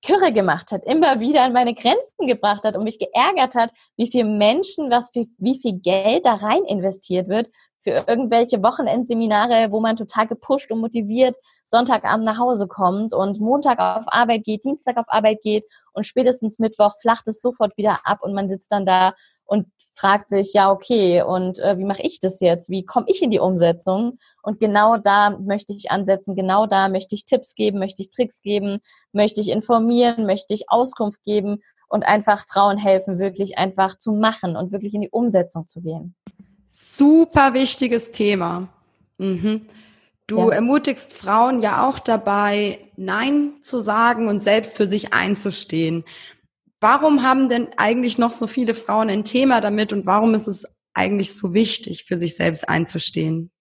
Kürre 0.04 0.32
gemacht 0.32 0.72
hat, 0.72 0.84
immer 0.84 1.20
wieder 1.20 1.42
an 1.42 1.52
meine 1.52 1.74
Grenzen 1.74 2.26
gebracht 2.26 2.64
hat 2.64 2.76
und 2.76 2.84
mich 2.84 2.98
geärgert 2.98 3.54
hat, 3.54 3.70
wie 3.96 4.10
viel 4.10 4.24
Menschen, 4.24 4.90
was 4.90 5.10
wie, 5.14 5.30
wie 5.38 5.58
viel 5.58 5.78
Geld 5.78 6.26
da 6.26 6.34
rein 6.34 6.64
investiert 6.64 7.28
wird 7.28 7.48
für 7.82 8.04
irgendwelche 8.06 8.62
Wochenendseminare, 8.62 9.70
wo 9.70 9.80
man 9.80 9.96
total 9.96 10.26
gepusht 10.26 10.70
und 10.70 10.80
motiviert 10.80 11.36
Sonntagabend 11.64 12.24
nach 12.24 12.38
Hause 12.38 12.68
kommt 12.68 13.14
und 13.14 13.40
Montag 13.40 13.78
auf 13.78 14.04
Arbeit 14.06 14.44
geht, 14.44 14.64
Dienstag 14.64 14.96
auf 14.96 15.06
Arbeit 15.08 15.40
geht 15.42 15.64
und 15.92 16.06
spätestens 16.06 16.58
Mittwoch 16.58 16.94
flacht 17.00 17.26
es 17.28 17.40
sofort 17.40 17.76
wieder 17.76 18.00
ab 18.04 18.18
und 18.22 18.34
man 18.34 18.48
sitzt 18.48 18.70
dann 18.72 18.86
da 18.86 19.14
und 19.52 19.66
fragt 19.94 20.30
sich, 20.30 20.54
ja, 20.54 20.70
okay, 20.70 21.22
und 21.22 21.58
äh, 21.58 21.76
wie 21.76 21.84
mache 21.84 22.02
ich 22.02 22.20
das 22.20 22.40
jetzt? 22.40 22.70
Wie 22.70 22.86
komme 22.86 23.04
ich 23.08 23.22
in 23.22 23.30
die 23.30 23.38
Umsetzung? 23.38 24.18
Und 24.42 24.58
genau 24.58 24.96
da 24.96 25.38
möchte 25.38 25.74
ich 25.74 25.90
ansetzen, 25.90 26.34
genau 26.34 26.66
da 26.66 26.88
möchte 26.88 27.14
ich 27.14 27.26
Tipps 27.26 27.54
geben, 27.54 27.78
möchte 27.78 28.00
ich 28.00 28.10
Tricks 28.10 28.40
geben, 28.40 28.78
möchte 29.12 29.42
ich 29.42 29.50
informieren, 29.50 30.24
möchte 30.24 30.54
ich 30.54 30.70
Auskunft 30.70 31.22
geben 31.24 31.62
und 31.88 32.02
einfach 32.04 32.46
Frauen 32.48 32.78
helfen, 32.78 33.18
wirklich 33.18 33.58
einfach 33.58 33.98
zu 33.98 34.12
machen 34.12 34.56
und 34.56 34.72
wirklich 34.72 34.94
in 34.94 35.02
die 35.02 35.10
Umsetzung 35.10 35.68
zu 35.68 35.82
gehen. 35.82 36.14
Super 36.70 37.52
wichtiges 37.52 38.10
Thema. 38.10 38.68
Mhm. 39.18 39.66
Du 40.26 40.38
ja. 40.38 40.54
ermutigst 40.54 41.12
Frauen 41.12 41.60
ja 41.60 41.86
auch 41.86 41.98
dabei, 41.98 42.78
Nein 42.96 43.52
zu 43.60 43.80
sagen 43.80 44.28
und 44.28 44.40
selbst 44.40 44.78
für 44.78 44.86
sich 44.86 45.12
einzustehen. 45.12 46.04
Warum 46.82 47.22
haben 47.22 47.48
denn 47.48 47.68
eigentlich 47.76 48.18
noch 48.18 48.32
so 48.32 48.48
viele 48.48 48.74
Frauen 48.74 49.08
ein 49.08 49.22
Thema 49.24 49.60
damit 49.60 49.92
und 49.92 50.04
warum 50.04 50.34
ist 50.34 50.48
es 50.48 50.66
eigentlich 50.94 51.36
so 51.36 51.54
wichtig, 51.54 52.06
für 52.06 52.16
sich 52.18 52.36
selbst 52.36 52.68
einzustehen? 52.68 53.52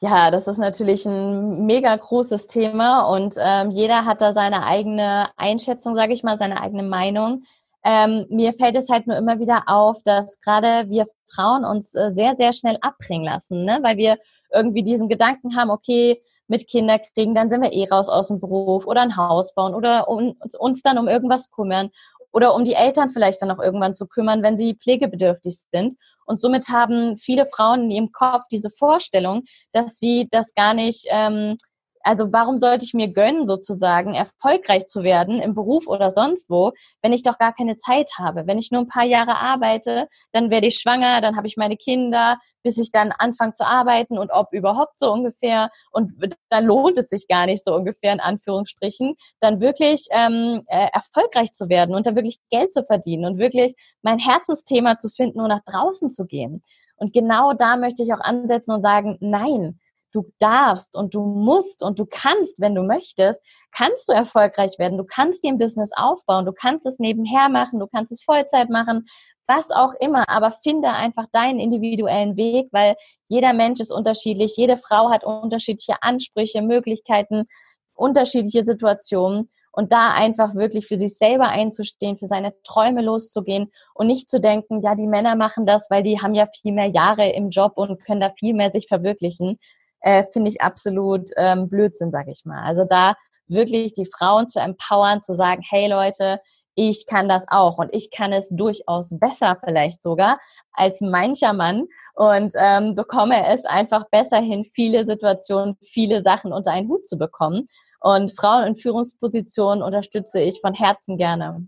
Ja, 0.00 0.32
das 0.32 0.48
ist 0.48 0.58
natürlich 0.58 1.06
ein 1.06 1.66
mega 1.66 1.94
großes 1.94 2.48
Thema 2.48 3.02
und 3.02 3.36
ähm, 3.38 3.70
jeder 3.70 4.06
hat 4.06 4.22
da 4.22 4.32
seine 4.32 4.66
eigene 4.66 5.28
Einschätzung, 5.36 5.94
sage 5.94 6.12
ich 6.12 6.24
mal, 6.24 6.36
seine 6.36 6.60
eigene 6.60 6.82
Meinung. 6.82 7.44
Ähm, 7.84 8.26
mir 8.28 8.54
fällt 8.54 8.74
es 8.74 8.88
halt 8.88 9.06
nur 9.06 9.16
immer 9.16 9.38
wieder 9.38 9.64
auf, 9.66 10.02
dass 10.04 10.40
gerade 10.40 10.90
wir 10.90 11.06
Frauen 11.32 11.64
uns 11.64 11.94
äh, 11.94 12.10
sehr, 12.10 12.34
sehr 12.36 12.52
schnell 12.52 12.78
abbringen 12.80 13.24
lassen, 13.24 13.64
ne? 13.64 13.78
weil 13.82 13.96
wir 13.98 14.18
irgendwie 14.52 14.82
diesen 14.82 15.08
Gedanken 15.08 15.54
haben, 15.54 15.70
okay, 15.70 16.20
mit 16.50 16.68
Kinder 16.68 16.98
kriegen, 16.98 17.34
dann 17.34 17.48
sind 17.48 17.62
wir 17.62 17.72
eh 17.72 17.88
raus 17.88 18.08
aus 18.08 18.28
dem 18.28 18.40
Beruf 18.40 18.86
oder 18.86 19.00
ein 19.00 19.16
Haus 19.16 19.54
bauen 19.54 19.74
oder 19.74 20.08
um, 20.08 20.36
uns 20.58 20.82
dann 20.82 20.98
um 20.98 21.08
irgendwas 21.08 21.50
kümmern 21.50 21.90
oder 22.32 22.54
um 22.54 22.64
die 22.64 22.74
Eltern 22.74 23.10
vielleicht 23.10 23.40
dann 23.40 23.50
auch 23.50 23.62
irgendwann 23.62 23.94
zu 23.94 24.06
kümmern, 24.06 24.42
wenn 24.42 24.58
sie 24.58 24.74
pflegebedürftig 24.74 25.56
sind. 25.72 25.96
Und 26.26 26.40
somit 26.40 26.68
haben 26.68 27.16
viele 27.16 27.46
Frauen 27.46 27.84
in 27.84 27.90
ihrem 27.90 28.12
Kopf 28.12 28.44
diese 28.50 28.70
Vorstellung, 28.70 29.44
dass 29.72 29.98
sie 29.98 30.28
das 30.30 30.54
gar 30.54 30.74
nicht 30.74 31.06
ähm, 31.08 31.56
also 32.02 32.32
warum 32.32 32.58
sollte 32.58 32.84
ich 32.84 32.94
mir 32.94 33.08
gönnen, 33.08 33.44
sozusagen 33.44 34.14
erfolgreich 34.14 34.86
zu 34.86 35.02
werden 35.02 35.40
im 35.40 35.54
Beruf 35.54 35.86
oder 35.86 36.10
sonst 36.10 36.48
wo, 36.48 36.72
wenn 37.02 37.12
ich 37.12 37.22
doch 37.22 37.38
gar 37.38 37.52
keine 37.52 37.76
Zeit 37.76 38.10
habe? 38.18 38.46
Wenn 38.46 38.58
ich 38.58 38.70
nur 38.70 38.80
ein 38.80 38.88
paar 38.88 39.04
Jahre 39.04 39.36
arbeite, 39.36 40.08
dann 40.32 40.50
werde 40.50 40.66
ich 40.66 40.78
schwanger, 40.78 41.20
dann 41.20 41.36
habe 41.36 41.46
ich 41.46 41.56
meine 41.56 41.76
Kinder, 41.76 42.38
bis 42.62 42.78
ich 42.78 42.90
dann 42.90 43.12
anfange 43.12 43.52
zu 43.52 43.66
arbeiten 43.66 44.18
und 44.18 44.30
ob 44.30 44.52
überhaupt 44.52 44.98
so 44.98 45.10
ungefähr 45.12 45.70
und 45.92 46.12
dann 46.48 46.64
lohnt 46.64 46.98
es 46.98 47.08
sich 47.08 47.26
gar 47.28 47.46
nicht 47.46 47.64
so 47.64 47.74
ungefähr 47.74 48.12
in 48.12 48.20
Anführungsstrichen, 48.20 49.16
dann 49.40 49.60
wirklich 49.60 50.06
ähm, 50.10 50.62
äh, 50.66 50.88
erfolgreich 50.92 51.52
zu 51.52 51.68
werden 51.68 51.94
und 51.94 52.06
dann 52.06 52.16
wirklich 52.16 52.38
Geld 52.50 52.72
zu 52.72 52.84
verdienen 52.84 53.24
und 53.24 53.38
wirklich 53.38 53.74
mein 54.02 54.18
Herzensthema 54.18 54.98
zu 54.98 55.08
finden 55.08 55.40
und 55.40 55.48
nach 55.48 55.64
draußen 55.64 56.10
zu 56.10 56.26
gehen. 56.26 56.62
Und 56.96 57.14
genau 57.14 57.54
da 57.54 57.76
möchte 57.76 58.02
ich 58.02 58.12
auch 58.12 58.20
ansetzen 58.20 58.72
und 58.72 58.82
sagen, 58.82 59.16
nein, 59.20 59.80
du 60.12 60.30
darfst 60.38 60.96
und 60.96 61.14
du 61.14 61.22
musst 61.22 61.82
und 61.82 61.98
du 61.98 62.06
kannst, 62.06 62.58
wenn 62.58 62.74
du 62.74 62.82
möchtest, 62.82 63.40
kannst 63.72 64.08
du 64.08 64.12
erfolgreich 64.12 64.78
werden. 64.78 64.98
Du 64.98 65.04
kannst 65.04 65.44
dir 65.44 65.48
ein 65.48 65.58
Business 65.58 65.90
aufbauen, 65.94 66.46
du 66.46 66.52
kannst 66.52 66.86
es 66.86 66.98
nebenher 66.98 67.48
machen, 67.48 67.80
du 67.80 67.86
kannst 67.86 68.12
es 68.12 68.22
Vollzeit 68.22 68.70
machen, 68.70 69.06
was 69.46 69.72
auch 69.72 69.94
immer, 69.98 70.28
aber 70.28 70.52
finde 70.52 70.90
einfach 70.90 71.26
deinen 71.32 71.58
individuellen 71.58 72.36
Weg, 72.36 72.68
weil 72.70 72.94
jeder 73.26 73.52
Mensch 73.52 73.80
ist 73.80 73.92
unterschiedlich, 73.92 74.56
jede 74.56 74.76
Frau 74.76 75.10
hat 75.10 75.24
unterschiedliche 75.24 76.02
Ansprüche, 76.02 76.62
Möglichkeiten, 76.62 77.46
unterschiedliche 77.94 78.62
Situationen. 78.62 79.50
Und 79.72 79.92
da 79.92 80.12
einfach 80.12 80.56
wirklich 80.56 80.88
für 80.88 80.98
sich 80.98 81.16
selber 81.16 81.48
einzustehen, 81.48 82.18
für 82.18 82.26
seine 82.26 82.52
Träume 82.64 83.02
loszugehen 83.02 83.70
und 83.94 84.08
nicht 84.08 84.28
zu 84.28 84.40
denken, 84.40 84.82
ja, 84.82 84.96
die 84.96 85.06
Männer 85.06 85.36
machen 85.36 85.64
das, 85.64 85.86
weil 85.90 86.02
die 86.02 86.20
haben 86.20 86.34
ja 86.34 86.48
viel 86.60 86.72
mehr 86.72 86.88
Jahre 86.88 87.30
im 87.30 87.50
Job 87.50 87.74
und 87.76 88.04
können 88.04 88.20
da 88.20 88.30
viel 88.30 88.52
mehr 88.52 88.72
sich 88.72 88.88
verwirklichen, 88.88 89.60
äh, 90.00 90.24
finde 90.32 90.50
ich 90.50 90.60
absolut 90.60 91.30
ähm, 91.36 91.68
Blödsinn, 91.68 92.10
sag 92.10 92.28
ich 92.28 92.44
mal. 92.44 92.62
Also 92.62 92.84
da 92.84 93.14
wirklich 93.48 93.94
die 93.94 94.06
Frauen 94.06 94.48
zu 94.48 94.60
empowern, 94.60 95.22
zu 95.22 95.34
sagen, 95.34 95.62
hey 95.68 95.88
Leute, 95.88 96.40
ich 96.74 97.06
kann 97.06 97.28
das 97.28 97.46
auch 97.48 97.78
und 97.78 97.92
ich 97.92 98.10
kann 98.10 98.32
es 98.32 98.48
durchaus 98.50 99.08
besser 99.10 99.58
vielleicht 99.62 100.02
sogar 100.02 100.38
als 100.72 101.00
mancher 101.00 101.52
Mann 101.52 101.86
und 102.14 102.54
ähm, 102.56 102.94
bekomme 102.94 103.46
es 103.48 103.66
einfach 103.66 104.08
besser 104.10 104.38
hin, 104.38 104.64
viele 104.64 105.04
Situationen, 105.04 105.76
viele 105.82 106.22
Sachen 106.22 106.52
unter 106.52 106.70
einen 106.72 106.88
Hut 106.88 107.06
zu 107.06 107.18
bekommen. 107.18 107.68
Und 108.00 108.34
Frauen 108.34 108.66
in 108.66 108.76
Führungspositionen 108.76 109.82
unterstütze 109.82 110.40
ich 110.40 110.60
von 110.60 110.72
Herzen 110.72 111.18
gerne. 111.18 111.66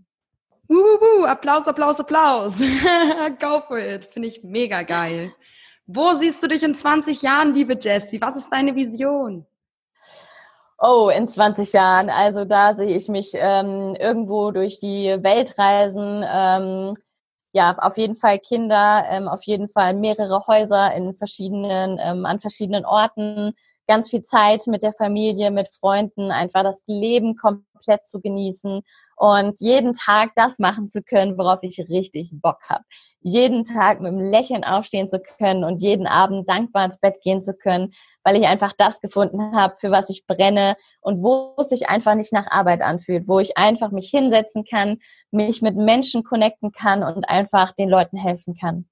Uhuhu, 0.67 1.25
Applaus, 1.25 1.67
Applaus, 1.67 1.99
Applaus. 1.99 2.59
Go 3.39 3.61
for 3.67 3.77
it. 3.77 4.07
Finde 4.07 4.29
ich 4.29 4.43
mega 4.43 4.81
geil. 4.81 5.31
Wo 5.85 6.13
siehst 6.13 6.41
du 6.41 6.47
dich 6.47 6.63
in 6.63 6.75
20 6.75 7.21
Jahren, 7.21 7.53
liebe 7.53 7.77
Jessie? 7.79 8.21
Was 8.21 8.37
ist 8.37 8.49
deine 8.51 8.73
Vision? 8.73 9.45
Oh, 10.79 11.09
in 11.09 11.27
20 11.27 11.73
Jahren. 11.73 12.09
Also 12.09 12.45
da 12.45 12.73
sehe 12.75 12.95
ich 12.95 13.09
mich 13.09 13.31
ähm, 13.35 13.95
irgendwo 13.99 14.51
durch 14.51 14.79
die 14.79 15.17
Welt 15.21 15.57
reisen. 15.57 16.23
Ähm, 16.25 16.95
ja, 17.51 17.77
auf 17.77 17.97
jeden 17.97 18.15
Fall 18.15 18.39
Kinder, 18.39 19.05
ähm, 19.09 19.27
auf 19.27 19.43
jeden 19.43 19.69
Fall 19.69 19.93
mehrere 19.93 20.47
Häuser 20.47 20.93
in 20.95 21.13
verschiedenen, 21.13 21.99
ähm, 22.01 22.25
an 22.25 22.39
verschiedenen 22.39 22.85
Orten, 22.85 23.53
ganz 23.87 24.09
viel 24.09 24.23
Zeit 24.23 24.67
mit 24.67 24.83
der 24.83 24.93
Familie, 24.93 25.51
mit 25.51 25.69
Freunden, 25.69 26.31
einfach 26.31 26.63
das 26.63 26.83
Leben 26.87 27.35
komplett 27.35 28.07
zu 28.07 28.21
genießen 28.21 28.81
und 29.15 29.59
jeden 29.59 29.93
Tag 29.93 30.31
das 30.35 30.59
machen 30.59 30.89
zu 30.89 31.01
können, 31.01 31.37
worauf 31.37 31.59
ich 31.61 31.79
richtig 31.89 32.31
Bock 32.33 32.59
habe. 32.69 32.83
Jeden 33.21 33.63
Tag 33.63 34.01
mit 34.01 34.11
einem 34.11 34.19
Lächeln 34.19 34.63
aufstehen 34.63 35.07
zu 35.07 35.19
können 35.19 35.63
und 35.63 35.81
jeden 35.81 36.07
Abend 36.07 36.49
dankbar 36.49 36.85
ins 36.85 36.99
Bett 36.99 37.21
gehen 37.21 37.41
zu 37.41 37.53
können, 37.53 37.93
weil 38.23 38.35
ich 38.35 38.47
einfach 38.47 38.73
das 38.77 39.01
gefunden 39.01 39.55
habe, 39.55 39.75
für 39.79 39.91
was 39.91 40.09
ich 40.09 40.25
brenne 40.27 40.75
und 41.01 41.23
wo 41.23 41.55
es 41.57 41.69
sich 41.69 41.89
einfach 41.89 42.15
nicht 42.15 42.33
nach 42.33 42.47
Arbeit 42.51 42.81
anfühlt, 42.81 43.27
wo 43.27 43.39
ich 43.39 43.57
einfach 43.57 43.91
mich 43.91 44.09
hinsetzen 44.09 44.65
kann, 44.65 44.99
mich 45.31 45.61
mit 45.61 45.75
Menschen 45.75 46.23
connecten 46.23 46.71
kann 46.71 47.03
und 47.03 47.29
einfach 47.29 47.71
den 47.71 47.89
Leuten 47.89 48.17
helfen 48.17 48.55
kann. 48.59 48.85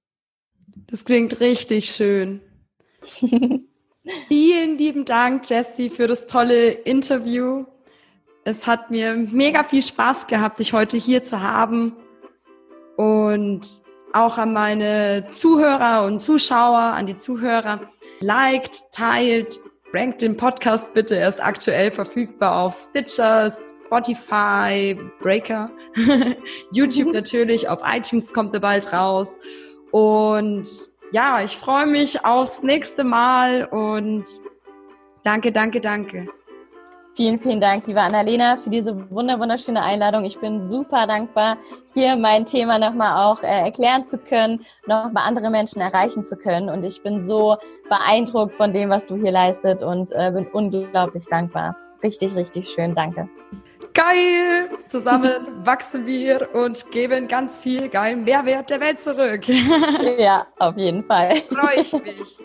Das 0.88 1.06
klingt 1.06 1.40
richtig 1.40 1.92
schön. 1.92 2.42
Vielen 4.28 4.78
lieben 4.78 5.06
Dank, 5.06 5.50
Jessie, 5.50 5.90
für 5.90 6.08
das 6.08 6.28
tolle 6.28 6.72
Interview. 6.72 7.66
Es 8.44 8.66
hat 8.66 8.90
mir 8.90 9.16
mega 9.16 9.64
viel 9.64 9.82
Spaß 9.82 10.28
gehabt, 10.28 10.60
dich 10.60 10.74
heute 10.74 10.98
hier 10.98 11.24
zu 11.24 11.42
haben. 11.42 11.96
Und 12.98 13.62
auch 14.14 14.38
an 14.38 14.54
meine 14.54 15.28
Zuhörer 15.32 16.06
und 16.06 16.20
Zuschauer, 16.20 16.80
an 16.80 17.06
die 17.06 17.18
Zuhörer. 17.18 17.82
Liked, 18.20 18.82
teilt, 18.92 19.60
rankt 19.94 20.22
den 20.22 20.38
Podcast 20.38 20.94
bitte. 20.94 21.18
Er 21.18 21.30
ist 21.30 21.44
aktuell 21.44 21.92
verfügbar 21.92 22.64
auf 22.64 22.74
Stitcher, 22.74 23.52
Spotify, 23.52 24.98
Breaker, 25.20 25.70
YouTube 26.72 27.14
natürlich, 27.14 27.70
auf 27.70 27.82
iTunes 27.86 28.34
kommt 28.34 28.54
er 28.54 28.60
bald 28.60 28.92
raus. 28.92 29.38
Und 29.92 30.68
ja, 31.12 31.44
ich 31.44 31.58
freue 31.58 31.86
mich 31.86 32.26
aufs 32.26 32.64
nächste 32.64 33.04
Mal 33.04 33.66
und 33.66 34.24
danke, 35.24 35.52
danke, 35.52 35.82
danke. 35.82 36.28
Vielen, 37.22 37.40
vielen 37.40 37.62
Dank, 37.62 37.86
liebe 37.86 38.02
Annalena, 38.02 38.58
für 38.58 38.72
diese 38.72 38.96
wunderschöne 39.12 39.84
Einladung. 39.84 40.26
Ich 40.26 40.40
bin 40.40 40.60
super 40.60 41.06
dankbar, 41.06 41.58
hier 41.94 42.16
mein 42.16 42.48
Thema 42.48 42.80
nochmal 42.80 43.24
auch 43.24 43.44
äh, 43.44 43.60
erklären 43.60 44.08
zu 44.08 44.18
können, 44.18 44.66
nochmal 44.88 45.28
andere 45.28 45.52
Menschen 45.52 45.84
erreichen 45.84 46.26
zu 46.26 46.36
können. 46.36 46.68
Und 46.68 46.84
ich 46.84 47.04
bin 47.04 47.22
so 47.22 47.58
beeindruckt 47.90 48.56
von 48.56 48.74
dem, 48.74 48.90
was 48.90 49.06
du 49.06 49.18
hier 49.18 49.30
leistet 49.30 49.84
und 49.84 50.12
äh, 50.14 50.32
bin 50.32 50.48
unglaublich 50.48 51.28
dankbar. 51.30 51.76
Richtig, 52.02 52.34
richtig 52.34 52.68
schön. 52.70 52.96
Danke. 52.96 53.30
Geil! 53.94 54.70
Zusammen 54.88 55.46
wachsen 55.66 56.06
wir 56.06 56.50
und 56.54 56.92
geben 56.92 57.28
ganz 57.28 57.58
viel 57.58 57.90
geilen 57.90 58.24
Mehrwert 58.24 58.70
der 58.70 58.80
Welt 58.80 59.00
zurück. 59.00 59.48
ja, 60.18 60.48
auf 60.60 60.78
jeden 60.78 61.04
Fall. 61.04 61.36
Freue 61.50 61.82
ich 61.82 61.94
mich. 61.94 62.38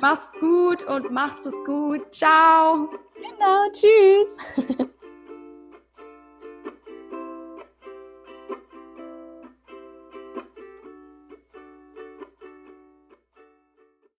Mach's 0.00 0.32
gut 0.40 0.84
und 0.84 1.10
macht's 1.10 1.46
es 1.46 1.56
gut. 1.64 2.12
Ciao! 2.12 2.88
Genau, 3.14 3.70
tschüss. 3.72 4.88